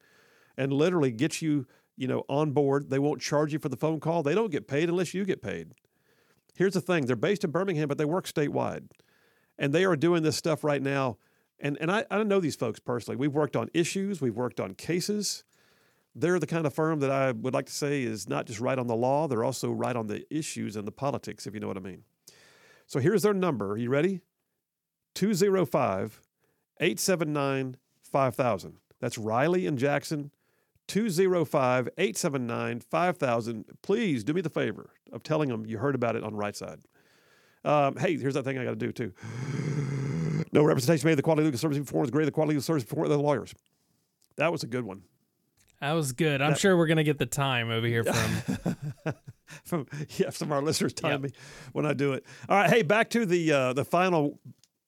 and 0.56 0.72
literally 0.72 1.10
get 1.10 1.42
you, 1.42 1.66
you 1.96 2.06
know, 2.06 2.24
on 2.28 2.52
board. 2.52 2.90
They 2.90 2.98
won't 2.98 3.20
charge 3.20 3.52
you 3.52 3.58
for 3.58 3.68
the 3.68 3.76
phone 3.76 4.00
call. 4.00 4.22
They 4.22 4.34
don't 4.34 4.52
get 4.52 4.68
paid 4.68 4.88
unless 4.88 5.14
you 5.14 5.24
get 5.24 5.42
paid. 5.42 5.72
Here's 6.54 6.74
the 6.74 6.80
thing: 6.80 7.06
they're 7.06 7.16
based 7.16 7.44
in 7.44 7.50
Birmingham, 7.50 7.88
but 7.88 7.98
they 7.98 8.04
work 8.04 8.26
statewide, 8.26 8.88
and 9.58 9.72
they 9.72 9.84
are 9.84 9.96
doing 9.96 10.22
this 10.22 10.36
stuff 10.36 10.64
right 10.64 10.82
now. 10.82 11.18
And 11.60 11.78
and 11.80 11.90
I, 11.90 12.04
I 12.10 12.22
know 12.22 12.40
these 12.40 12.56
folks 12.56 12.80
personally. 12.80 13.16
We've 13.16 13.34
worked 13.34 13.56
on 13.56 13.70
issues. 13.74 14.20
We've 14.20 14.36
worked 14.36 14.60
on 14.60 14.74
cases. 14.74 15.44
They're 16.14 16.40
the 16.40 16.46
kind 16.46 16.66
of 16.66 16.74
firm 16.74 16.98
that 17.00 17.10
I 17.10 17.30
would 17.30 17.54
like 17.54 17.66
to 17.66 17.72
say 17.72 18.02
is 18.02 18.28
not 18.28 18.46
just 18.46 18.58
right 18.58 18.78
on 18.78 18.88
the 18.88 18.96
law; 18.96 19.28
they're 19.28 19.44
also 19.44 19.70
right 19.70 19.94
on 19.94 20.08
the 20.08 20.24
issues 20.36 20.76
and 20.76 20.86
the 20.86 20.92
politics, 20.92 21.46
if 21.46 21.54
you 21.54 21.60
know 21.60 21.68
what 21.68 21.76
I 21.76 21.80
mean. 21.80 22.02
So 22.86 22.98
here's 22.98 23.22
their 23.22 23.34
number. 23.34 23.72
Are 23.72 23.76
you 23.76 23.90
ready? 23.90 24.22
205 25.14 26.20
879 26.80 27.76
5000. 28.02 28.76
That's 29.00 29.18
Riley 29.18 29.66
and 29.66 29.78
Jackson, 29.78 30.30
205 30.88 31.88
879 31.98 32.80
5000. 32.80 33.64
Please 33.82 34.24
do 34.24 34.32
me 34.32 34.40
the 34.40 34.50
favor 34.50 34.90
of 35.12 35.22
telling 35.22 35.48
them 35.48 35.66
you 35.66 35.78
heard 35.78 35.94
about 35.94 36.16
it 36.16 36.24
on 36.24 36.34
Right 36.34 36.56
Side. 36.56 36.80
Um, 37.64 37.96
hey, 37.96 38.16
here's 38.16 38.34
that 38.34 38.44
thing 38.44 38.58
I 38.58 38.64
got 38.64 38.70
to 38.70 38.76
do 38.76 38.92
too. 38.92 39.12
No 40.52 40.62
representation 40.64 41.06
made 41.06 41.12
of 41.12 41.16
the 41.18 41.22
quality 41.22 41.42
of 41.42 41.46
legal 41.46 41.58
service 41.58 41.78
performance 41.78 42.10
greater 42.10 42.24
than 42.24 42.32
the 42.32 42.34
quality 42.34 42.50
legal 42.50 42.62
service 42.62 42.84
before 42.84 43.08
the 43.08 43.18
lawyers. 43.18 43.54
That 44.36 44.52
was 44.52 44.62
a 44.62 44.66
good 44.66 44.84
one. 44.84 45.02
That 45.80 45.92
was 45.92 46.12
good. 46.12 46.42
I'm 46.42 46.54
sure 46.56 46.76
we're 46.76 46.86
gonna 46.86 47.04
get 47.04 47.18
the 47.18 47.26
time 47.26 47.70
over 47.70 47.86
here 47.86 48.04
from. 48.04 48.76
from 49.64 49.86
yeah, 50.16 50.30
some 50.30 50.48
of 50.48 50.52
our 50.52 50.62
listeners 50.62 50.92
time 50.92 51.12
Yep. 51.12 51.20
me 51.20 51.30
when 51.72 51.86
I 51.86 51.92
do 51.92 52.14
it. 52.14 52.24
All 52.48 52.56
right, 52.56 52.68
hey, 52.70 52.82
back 52.82 53.10
to 53.10 53.24
the 53.26 53.52
uh, 53.52 53.72
the 53.74 53.84
final 53.84 54.38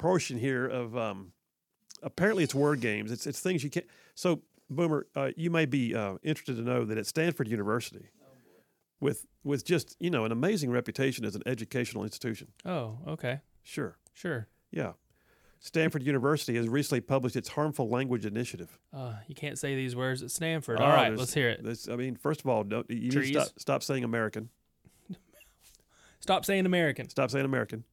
portion 0.00 0.38
here 0.38 0.66
of 0.66 0.96
um, 0.96 1.32
apparently 2.02 2.42
it's 2.42 2.54
word 2.54 2.80
games. 2.80 3.12
It's 3.12 3.26
it's 3.26 3.40
things 3.40 3.62
you 3.62 3.70
can't. 3.70 3.86
So, 4.14 4.40
Boomer, 4.68 5.06
uh, 5.14 5.30
you 5.36 5.50
may 5.50 5.66
be 5.66 5.94
uh, 5.94 6.14
interested 6.22 6.56
to 6.56 6.62
know 6.62 6.84
that 6.84 6.98
at 6.98 7.06
Stanford 7.06 7.46
University, 7.48 8.06
with 8.98 9.26
with 9.44 9.64
just 9.64 9.96
you 10.00 10.10
know 10.10 10.24
an 10.24 10.32
amazing 10.32 10.70
reputation 10.70 11.24
as 11.24 11.34
an 11.36 11.42
educational 11.46 12.02
institution. 12.04 12.48
oh, 12.64 12.98
okay, 13.06 13.40
Sure, 13.62 13.96
sure. 14.14 14.48
yeah. 14.70 14.92
Stanford 15.62 16.02
University 16.02 16.56
has 16.56 16.66
recently 16.70 17.02
published 17.02 17.36
its 17.36 17.50
harmful 17.50 17.86
language 17.90 18.24
initiative. 18.24 18.78
Uh, 18.94 19.12
you 19.28 19.34
can't 19.34 19.58
say 19.58 19.74
these 19.74 19.94
words 19.94 20.22
at 20.22 20.30
Stanford. 20.30 20.80
Oh, 20.80 20.84
All 20.84 20.88
right, 20.88 21.14
let's 21.14 21.34
hear 21.34 21.50
it. 21.50 21.60
I 21.92 21.96
mean, 21.96 22.16
first 22.16 22.40
of 22.40 22.46
all, 22.46 22.64
don't, 22.64 22.88
you 22.88 22.96
need 22.96 23.10
to 23.10 23.16
Trees. 23.18 23.30
stop, 23.32 23.48
stop 23.58 23.82
saying 23.82 24.02
American. 24.02 24.48
Stop 26.20 26.44
saying 26.46 26.64
American. 26.66 27.08
Stop 27.10 27.30
saying 27.30 27.44
American. 27.44 27.84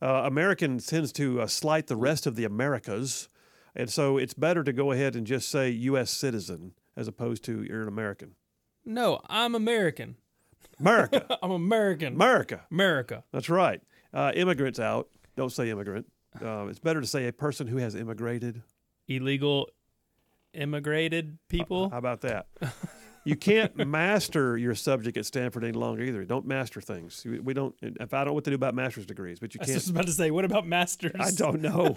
Uh, 0.00 0.22
American 0.24 0.78
tends 0.78 1.12
to 1.12 1.40
uh, 1.40 1.46
slight 1.46 1.86
the 1.86 1.96
rest 1.96 2.26
of 2.26 2.36
the 2.36 2.44
Americas, 2.44 3.28
and 3.74 3.90
so 3.90 4.16
it's 4.16 4.34
better 4.34 4.62
to 4.62 4.72
go 4.72 4.92
ahead 4.92 5.16
and 5.16 5.26
just 5.26 5.50
say 5.50 5.70
U.S. 5.70 6.10
citizen 6.10 6.72
as 6.96 7.08
opposed 7.08 7.44
to 7.44 7.62
you're 7.62 7.82
an 7.82 7.88
American. 7.88 8.34
No, 8.84 9.20
I'm 9.28 9.54
American. 9.54 10.16
America, 10.80 11.38
I'm 11.42 11.50
American. 11.50 12.14
America. 12.14 12.66
America. 12.70 13.24
That's 13.32 13.48
right. 13.48 13.80
Uh, 14.12 14.32
immigrants 14.34 14.78
out. 14.78 15.08
Don't 15.36 15.52
say 15.52 15.70
immigrant. 15.70 16.06
Uh, 16.40 16.66
it's 16.66 16.78
better 16.78 17.00
to 17.00 17.06
say 17.06 17.26
a 17.26 17.32
person 17.32 17.66
who 17.66 17.78
has 17.78 17.94
immigrated. 17.94 18.62
Illegal 19.08 19.68
immigrated 20.54 21.38
people. 21.48 21.90
How 21.90 21.98
about 21.98 22.20
that? 22.22 22.46
you 23.24 23.36
can't 23.36 23.76
master 23.86 24.56
your 24.56 24.74
subject 24.74 25.16
at 25.16 25.26
Stanford 25.26 25.64
any 25.64 25.72
longer 25.72 26.02
either. 26.02 26.24
Don't 26.24 26.46
master 26.46 26.80
things. 26.80 27.24
We 27.24 27.54
don't. 27.54 27.74
If 27.82 28.14
I 28.14 28.18
don't 28.18 28.28
know 28.28 28.32
what 28.34 28.44
to 28.44 28.50
do 28.50 28.54
about 28.54 28.74
master's 28.74 29.06
degrees, 29.06 29.38
but 29.38 29.54
you 29.54 29.60
I 29.60 29.62
was 29.62 29.66
can't. 29.68 29.78
just 29.78 29.90
about 29.90 30.06
to 30.06 30.12
say, 30.12 30.30
what 30.30 30.44
about 30.44 30.66
masters? 30.66 31.12
I 31.18 31.30
don't 31.30 31.60
know. 31.60 31.96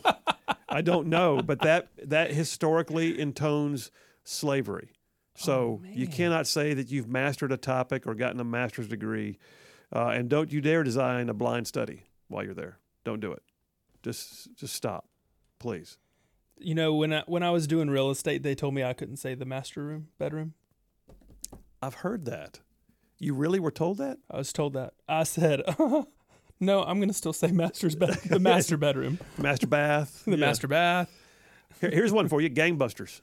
I 0.68 0.82
don't 0.82 1.08
know, 1.08 1.42
but 1.42 1.60
that 1.62 1.88
that 2.06 2.32
historically 2.32 3.20
intones 3.20 3.92
slavery. 4.24 4.92
So 5.36 5.82
you 5.86 6.08
cannot 6.08 6.46
say 6.46 6.74
that 6.74 6.92
you've 6.92 7.08
mastered 7.08 7.52
a 7.52 7.58
topic 7.58 8.06
or 8.06 8.14
gotten 8.14 8.40
a 8.40 8.44
master's 8.44 8.88
degree, 8.88 9.38
uh, 9.94 10.08
and 10.10 10.30
don't 10.30 10.52
you 10.52 10.62
dare 10.62 10.84
design 10.84 11.30
a 11.30 11.34
blind 11.34 11.68
study 11.68 12.04
while 12.28 12.44
you're 12.44 12.54
there. 12.54 12.78
Don't 13.04 13.20
do 13.20 13.32
it. 13.32 13.42
Just 14.04 14.54
just 14.56 14.76
stop, 14.76 15.08
please. 15.60 15.98
You 16.60 16.76
know, 16.76 16.94
when 16.94 17.12
I 17.14 17.24
when 17.26 17.44
I 17.44 17.50
was 17.50 17.66
doing 17.66 17.90
real 17.90 18.12
estate, 18.12 18.44
they 18.44 18.56
told 18.56 18.74
me 18.74 18.84
I 18.84 18.94
couldn't 18.94 19.18
say 19.18 19.34
the 19.34 19.46
master 19.46 19.84
room, 19.84 20.10
bedroom. 20.20 20.54
I've 21.82 21.96
heard 21.96 22.26
that. 22.26 22.60
You 23.20 23.34
really 23.34 23.60
were 23.60 23.72
told 23.72 23.98
that? 24.00 24.18
I 24.30 24.38
was 24.38 24.52
told 24.54 24.74
that. 24.74 24.94
I 25.08 25.24
said, 25.24 25.62
no, 26.60 26.84
I'm 26.84 27.00
gonna 27.00 27.14
still 27.14 27.34
say 27.34 27.52
master's 27.52 27.96
bed, 27.96 28.16
the 28.26 28.40
master 28.52 28.78
bedroom, 28.78 29.20
Master 29.38 29.68
bath. 29.68 30.24
the 30.26 30.32
Yeah. 30.32 30.38
master 30.38 30.68
bath. 30.68 31.10
Here- 31.80 31.92
here's 31.92 32.12
one 32.12 32.28
for 32.28 32.42
you: 32.42 32.50
gangbusters. 32.50 33.22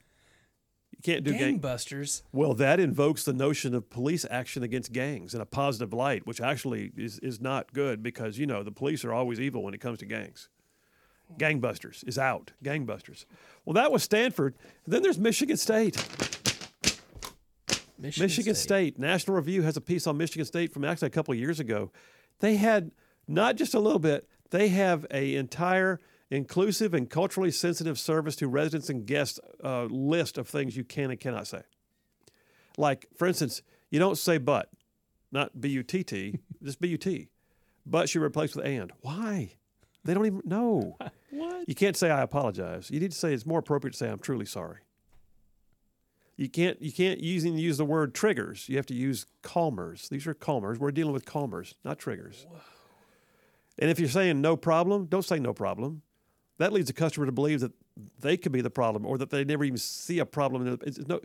You 0.90 0.98
can't 1.02 1.24
do 1.24 1.32
gang. 1.32 1.60
Gangbusters. 1.60 2.22
Well, 2.32 2.54
that 2.54 2.80
invokes 2.80 3.22
the 3.24 3.32
notion 3.32 3.74
of 3.74 3.88
police 3.90 4.24
action 4.30 4.62
against 4.64 4.92
gangs 4.92 5.34
in 5.34 5.40
a 5.40 5.46
positive 5.46 5.92
light, 5.92 6.26
which 6.26 6.40
actually 6.40 6.90
is, 6.96 7.20
is 7.20 7.40
not 7.40 7.72
good 7.72 8.02
because, 8.02 8.36
you 8.38 8.46
know, 8.46 8.64
the 8.64 8.72
police 8.72 9.04
are 9.04 9.12
always 9.12 9.38
evil 9.38 9.62
when 9.62 9.74
it 9.74 9.80
comes 9.80 9.98
to 10.00 10.06
gangs. 10.06 10.48
Gangbusters 11.38 12.02
is 12.08 12.18
out. 12.18 12.52
Gangbusters. 12.64 13.26
Well, 13.64 13.74
that 13.74 13.92
was 13.92 14.02
Stanford. 14.02 14.54
then 14.86 15.02
there's 15.02 15.18
Michigan 15.18 15.56
State. 15.58 15.96
Michigan, 17.98 18.24
Michigan 18.24 18.54
State. 18.54 18.98
National 18.98 19.36
Review 19.36 19.62
has 19.62 19.76
a 19.76 19.80
piece 19.80 20.06
on 20.06 20.16
Michigan 20.16 20.44
State 20.44 20.72
from 20.72 20.84
actually 20.84 21.08
a 21.08 21.10
couple 21.10 21.32
of 21.32 21.40
years 21.40 21.58
ago. 21.58 21.90
They 22.40 22.56
had 22.56 22.92
not 23.26 23.56
just 23.56 23.74
a 23.74 23.80
little 23.80 23.98
bit, 23.98 24.28
they 24.50 24.68
have 24.68 25.06
a 25.10 25.34
entire 25.34 26.00
inclusive 26.30 26.94
and 26.94 27.08
culturally 27.08 27.50
sensitive 27.50 27.98
service 27.98 28.36
to 28.36 28.48
residents 28.48 28.88
and 28.88 29.06
guests 29.06 29.40
uh, 29.64 29.84
list 29.84 30.38
of 30.38 30.48
things 30.48 30.76
you 30.76 30.84
can 30.84 31.10
and 31.10 31.18
cannot 31.18 31.46
say. 31.46 31.62
Like, 32.76 33.06
for 33.16 33.26
instance, 33.26 33.62
you 33.90 33.98
don't 33.98 34.16
say 34.16 34.38
but, 34.38 34.70
not 35.32 35.60
B 35.60 35.68
U 35.70 35.82
T 35.82 36.04
T, 36.04 36.38
just 36.62 36.80
B 36.80 36.88
U 36.88 36.96
T. 36.98 37.28
But 37.84 38.08
should 38.08 38.20
be 38.20 38.24
replaced 38.24 38.54
with 38.54 38.66
and. 38.66 38.92
Why? 39.00 39.54
They 40.04 40.14
don't 40.14 40.26
even 40.26 40.42
know. 40.44 40.96
What? 41.30 41.68
You 41.68 41.74
can't 41.74 41.94
say 41.94 42.10
I 42.10 42.22
apologize. 42.22 42.90
You 42.90 43.00
need 43.00 43.10
to 43.10 43.16
say 43.16 43.34
it's 43.34 43.44
more 43.44 43.58
appropriate 43.58 43.92
to 43.92 43.98
say 43.98 44.08
I'm 44.08 44.18
truly 44.18 44.46
sorry. 44.46 44.78
You 46.38 46.48
can't 46.48 46.80
you 46.80 46.92
can't 46.92 47.18
using 47.20 47.58
use 47.58 47.78
the 47.78 47.84
word 47.84 48.14
triggers. 48.14 48.68
You 48.68 48.76
have 48.76 48.86
to 48.86 48.94
use 48.94 49.26
calmers. 49.42 50.08
These 50.08 50.24
are 50.28 50.34
calmers. 50.34 50.78
We're 50.78 50.92
dealing 50.92 51.12
with 51.12 51.24
calmers, 51.26 51.74
not 51.84 51.98
triggers. 51.98 52.46
And 53.80 53.90
if 53.90 53.98
you're 53.98 54.08
saying 54.08 54.40
no 54.40 54.56
problem, 54.56 55.06
don't 55.06 55.24
say 55.24 55.40
no 55.40 55.52
problem. 55.52 56.02
That 56.58 56.72
leads 56.72 56.86
the 56.86 56.92
customer 56.92 57.26
to 57.26 57.32
believe 57.32 57.58
that 57.60 57.72
they 58.20 58.36
could 58.36 58.52
be 58.52 58.60
the 58.60 58.70
problem 58.70 59.04
or 59.04 59.18
that 59.18 59.30
they 59.30 59.44
never 59.44 59.64
even 59.64 59.78
see 59.78 60.20
a 60.20 60.26
problem. 60.26 60.66
It's- 60.68 60.98
no, 61.08 61.20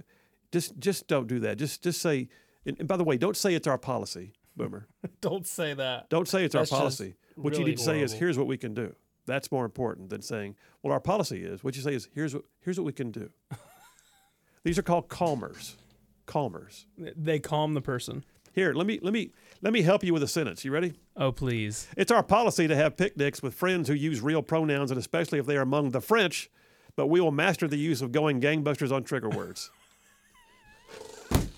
just 0.51 0.79
just 0.79 1.07
don't 1.07 1.27
do 1.27 1.39
that. 1.41 1.57
Just 1.59 1.83
just 1.83 2.01
say. 2.01 2.27
And 2.65 2.87
by 2.87 2.97
the 2.97 3.03
way, 3.03 3.17
don't 3.17 3.37
say 3.37 3.53
it's 3.53 3.67
our 3.67 3.77
policy, 3.77 4.33
Boomer. 4.55 4.87
Don't 5.21 5.45
say 5.45 5.73
that. 5.73 6.09
Don't 6.09 6.27
say 6.29 6.45
it's 6.45 6.53
That's 6.53 6.71
our 6.71 6.79
policy. 6.79 7.15
What 7.35 7.53
you 7.53 7.59
really 7.59 7.71
need 7.71 7.77
to 7.79 7.83
say 7.83 8.01
is, 8.01 8.13
here's 8.13 8.37
what 8.37 8.47
we 8.47 8.57
can 8.57 8.73
do. 8.73 8.95
That's 9.25 9.51
more 9.51 9.65
important 9.65 10.09
than 10.09 10.21
saying, 10.21 10.55
well, 10.81 10.93
our 10.93 11.01
policy 11.01 11.43
is. 11.43 11.61
What 11.61 11.75
you 11.75 11.81
say 11.81 11.93
is, 11.93 12.07
here's 12.15 12.33
what 12.33 12.45
here's 12.61 12.79
what 12.79 12.85
we 12.85 12.93
can 12.93 13.11
do. 13.11 13.29
These 14.63 14.77
are 14.77 14.83
called 14.83 15.09
calmers. 15.09 15.77
Calmers. 16.25 16.85
They 16.97 17.39
calm 17.39 17.73
the 17.73 17.81
person. 17.81 18.23
Here, 18.53 18.73
let 18.73 18.85
me 18.85 18.99
let 19.01 19.13
me 19.13 19.31
let 19.61 19.73
me 19.73 19.81
help 19.81 20.03
you 20.03 20.13
with 20.13 20.23
a 20.23 20.27
sentence. 20.27 20.63
You 20.63 20.71
ready? 20.71 20.93
Oh, 21.17 21.31
please. 21.31 21.87
It's 21.97 22.11
our 22.11 22.23
policy 22.23 22.67
to 22.67 22.75
have 22.75 22.95
picnics 22.95 23.41
with 23.41 23.53
friends 23.53 23.87
who 23.87 23.95
use 23.95 24.21
real 24.21 24.43
pronouns, 24.43 24.91
and 24.91 24.99
especially 24.99 25.39
if 25.39 25.45
they 25.45 25.57
are 25.57 25.61
among 25.61 25.91
the 25.91 26.01
French. 26.01 26.49
But 26.95 27.07
we 27.07 27.19
will 27.19 27.31
master 27.31 27.67
the 27.67 27.77
use 27.77 28.01
of 28.01 28.11
going 28.11 28.39
gangbusters 28.39 28.91
on 28.91 29.03
trigger 29.03 29.29
words. 29.29 29.71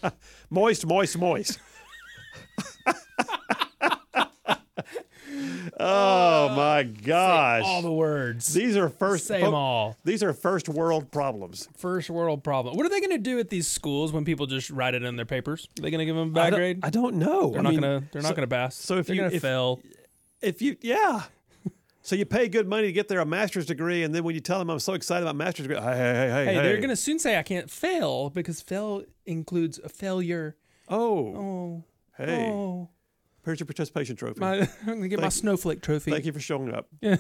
moist, 0.50 0.86
moist, 0.86 1.18
moist. 1.18 1.60
Oh, 5.78 6.48
oh 6.52 6.56
my 6.56 6.84
gosh! 6.84 7.64
All 7.66 7.82
the 7.82 7.92
words. 7.92 8.54
These 8.54 8.78
are 8.78 8.88
first. 8.88 9.26
Say 9.28 9.42
'em 9.42 9.54
all. 9.54 9.98
These 10.06 10.24
are 10.24 10.32
first 10.34 10.70
world 10.70 11.12
problems. 11.12 11.68
First 11.78 12.10
world 12.10 12.44
problem. 12.44 12.78
What 12.78 12.86
are 12.86 12.90
they 12.90 13.00
going 13.02 13.12
to 13.12 13.18
do 13.18 13.40
at 13.40 13.50
these 13.50 13.68
schools 13.68 14.14
when 14.14 14.24
people 14.24 14.46
just 14.46 14.70
write 14.70 14.94
it 14.94 15.04
in 15.04 15.16
their 15.18 15.26
papers? 15.26 15.68
Are 15.78 15.82
they 15.82 15.92
going 15.92 16.00
to 16.00 16.06
give 16.06 16.16
them 16.16 16.30
a 16.30 16.32
bad 16.32 16.54
I 16.54 16.58
grade? 16.58 16.80
I 16.84 16.90
don't 16.90 17.16
know. 17.16 17.50
they're 17.52 17.60
I 17.60 17.64
not 17.64 17.70
mean, 17.72 17.82
to. 17.82 18.04
They're 18.12 18.22
so- 18.22 18.28
not 18.30 18.36
going 18.38 18.48
to 18.48 18.56
pass. 18.56 18.76
so 18.76 18.98
if 19.00 19.08
they're 19.08 19.16
you- 19.18 19.26
if- 19.26 19.42
fail, 19.42 19.82
if 20.42 20.62
you 20.62 20.78
yeah 20.82 21.24
so 22.04 22.16
you 22.16 22.24
pay 22.26 22.48
good 22.48 22.68
money 22.68 22.86
to 22.88 22.92
get 22.94 23.08
their 23.08 23.24
master's 23.26 23.66
degree 23.66 24.04
and 24.04 24.14
then 24.14 24.24
when 24.24 24.36
you 24.36 24.42
tell 24.42 24.60
them 24.60 24.70
i'm 24.70 24.78
so 24.80 24.94
excited 24.94 25.24
about 25.24 25.36
master's 25.36 25.66
degree 25.68 25.82
hey 25.82 25.84
hey 25.96 26.14
hey 26.14 26.30
hey, 26.30 26.46
hey, 26.54 26.62
they're 26.62 26.78
going 26.78 26.90
to 26.90 26.96
soon 26.96 27.18
say 27.18 27.40
I 27.40 27.42
can't 27.42 27.72
fail 27.72 28.30
because 28.30 28.62
fail 28.62 29.02
includes 29.26 29.80
a 29.84 29.90
failure. 29.90 30.56
oh 30.88 31.26
Oh, 31.36 31.84
hey 32.18 32.48
oh. 32.52 32.90
Here's 33.46 33.60
your 33.60 33.66
participation 33.68 34.16
trophy 34.16 34.40
My, 34.40 34.60
I'm 34.62 34.68
going 34.86 35.02
to 35.04 35.08
get 35.08 35.20
my 35.20 35.24
Thank- 35.24 35.34
snowflake 35.34 35.82
trophy. 35.82 36.12
thank 36.12 36.26
you 36.26 36.34
for 36.34 36.40
showing 36.40 36.74
up 36.74 36.88
Yeah. 37.02 37.18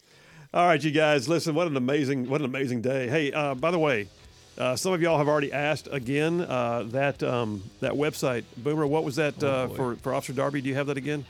all 0.54 0.66
right 0.66 0.82
you 0.82 0.90
guys 0.90 1.28
listen 1.28 1.54
what 1.54 1.66
an 1.66 1.76
amazing 1.76 2.28
what 2.28 2.40
an 2.40 2.44
amazing 2.46 2.80
day 2.80 3.08
hey 3.08 3.32
uh, 3.32 3.54
by 3.54 3.70
the 3.70 3.78
way 3.78 4.08
uh, 4.56 4.76
some 4.76 4.92
of 4.92 5.02
y'all 5.02 5.18
have 5.18 5.26
already 5.28 5.52
asked 5.52 5.88
again 5.90 6.40
uh, 6.40 6.84
that 6.88 7.22
um, 7.24 7.62
that 7.80 7.92
website 7.92 8.44
boomer 8.58 8.86
what 8.86 9.02
was 9.04 9.16
that 9.16 9.42
uh, 9.42 9.66
boy. 9.66 9.74
for, 9.74 9.96
for 9.96 10.14
officer 10.14 10.32
darby 10.32 10.60
do 10.60 10.68
you 10.68 10.74
have 10.74 10.86
that 10.86 10.96
again 10.96 11.24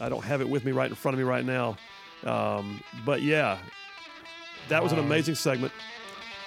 i 0.00 0.08
don't 0.08 0.24
have 0.24 0.40
it 0.40 0.48
with 0.48 0.64
me 0.64 0.72
right 0.72 0.90
in 0.90 0.96
front 0.96 1.14
of 1.14 1.18
me 1.18 1.24
right 1.24 1.44
now 1.44 1.76
um, 2.24 2.82
but 3.04 3.22
yeah 3.22 3.58
that 4.68 4.82
was 4.82 4.90
an 4.92 4.98
amazing 4.98 5.34
segment 5.36 5.72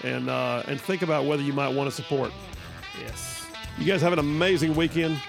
and 0.03 0.29
uh, 0.29 0.61
and 0.67 0.79
think 0.81 1.01
about 1.03 1.25
whether 1.25 1.41
you 1.41 1.53
might 1.53 1.69
want 1.73 1.89
to 1.89 1.95
support 1.95 2.31
Yes. 2.99 3.45
You 3.77 3.85
guys 3.85 4.01
have 4.01 4.11
an 4.11 4.19
amazing 4.19 4.75
weekend. 4.75 5.21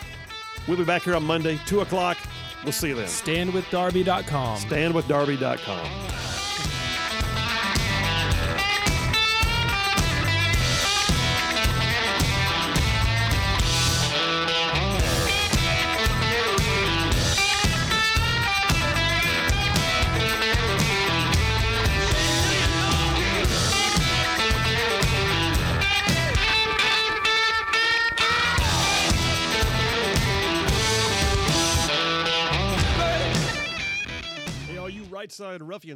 We'll 0.69 0.77
be 0.77 0.85
back 0.85 1.03
here 1.03 1.15
on 1.17 1.25
Monday, 1.25 1.59
2 1.67 1.81
o'clock. 1.81 2.19
We'll 2.65 2.73
see 2.73 2.89
you 2.89 2.95
then. 2.95 3.07
Standwithdarby.com. 3.07 4.59
StandWithDarby.com. 4.59 6.30
Hey, 35.41 35.47
all 35.47 35.53
you 35.53 35.53
right 35.53 35.59
side 35.59 35.63
ruffians. 35.63 35.89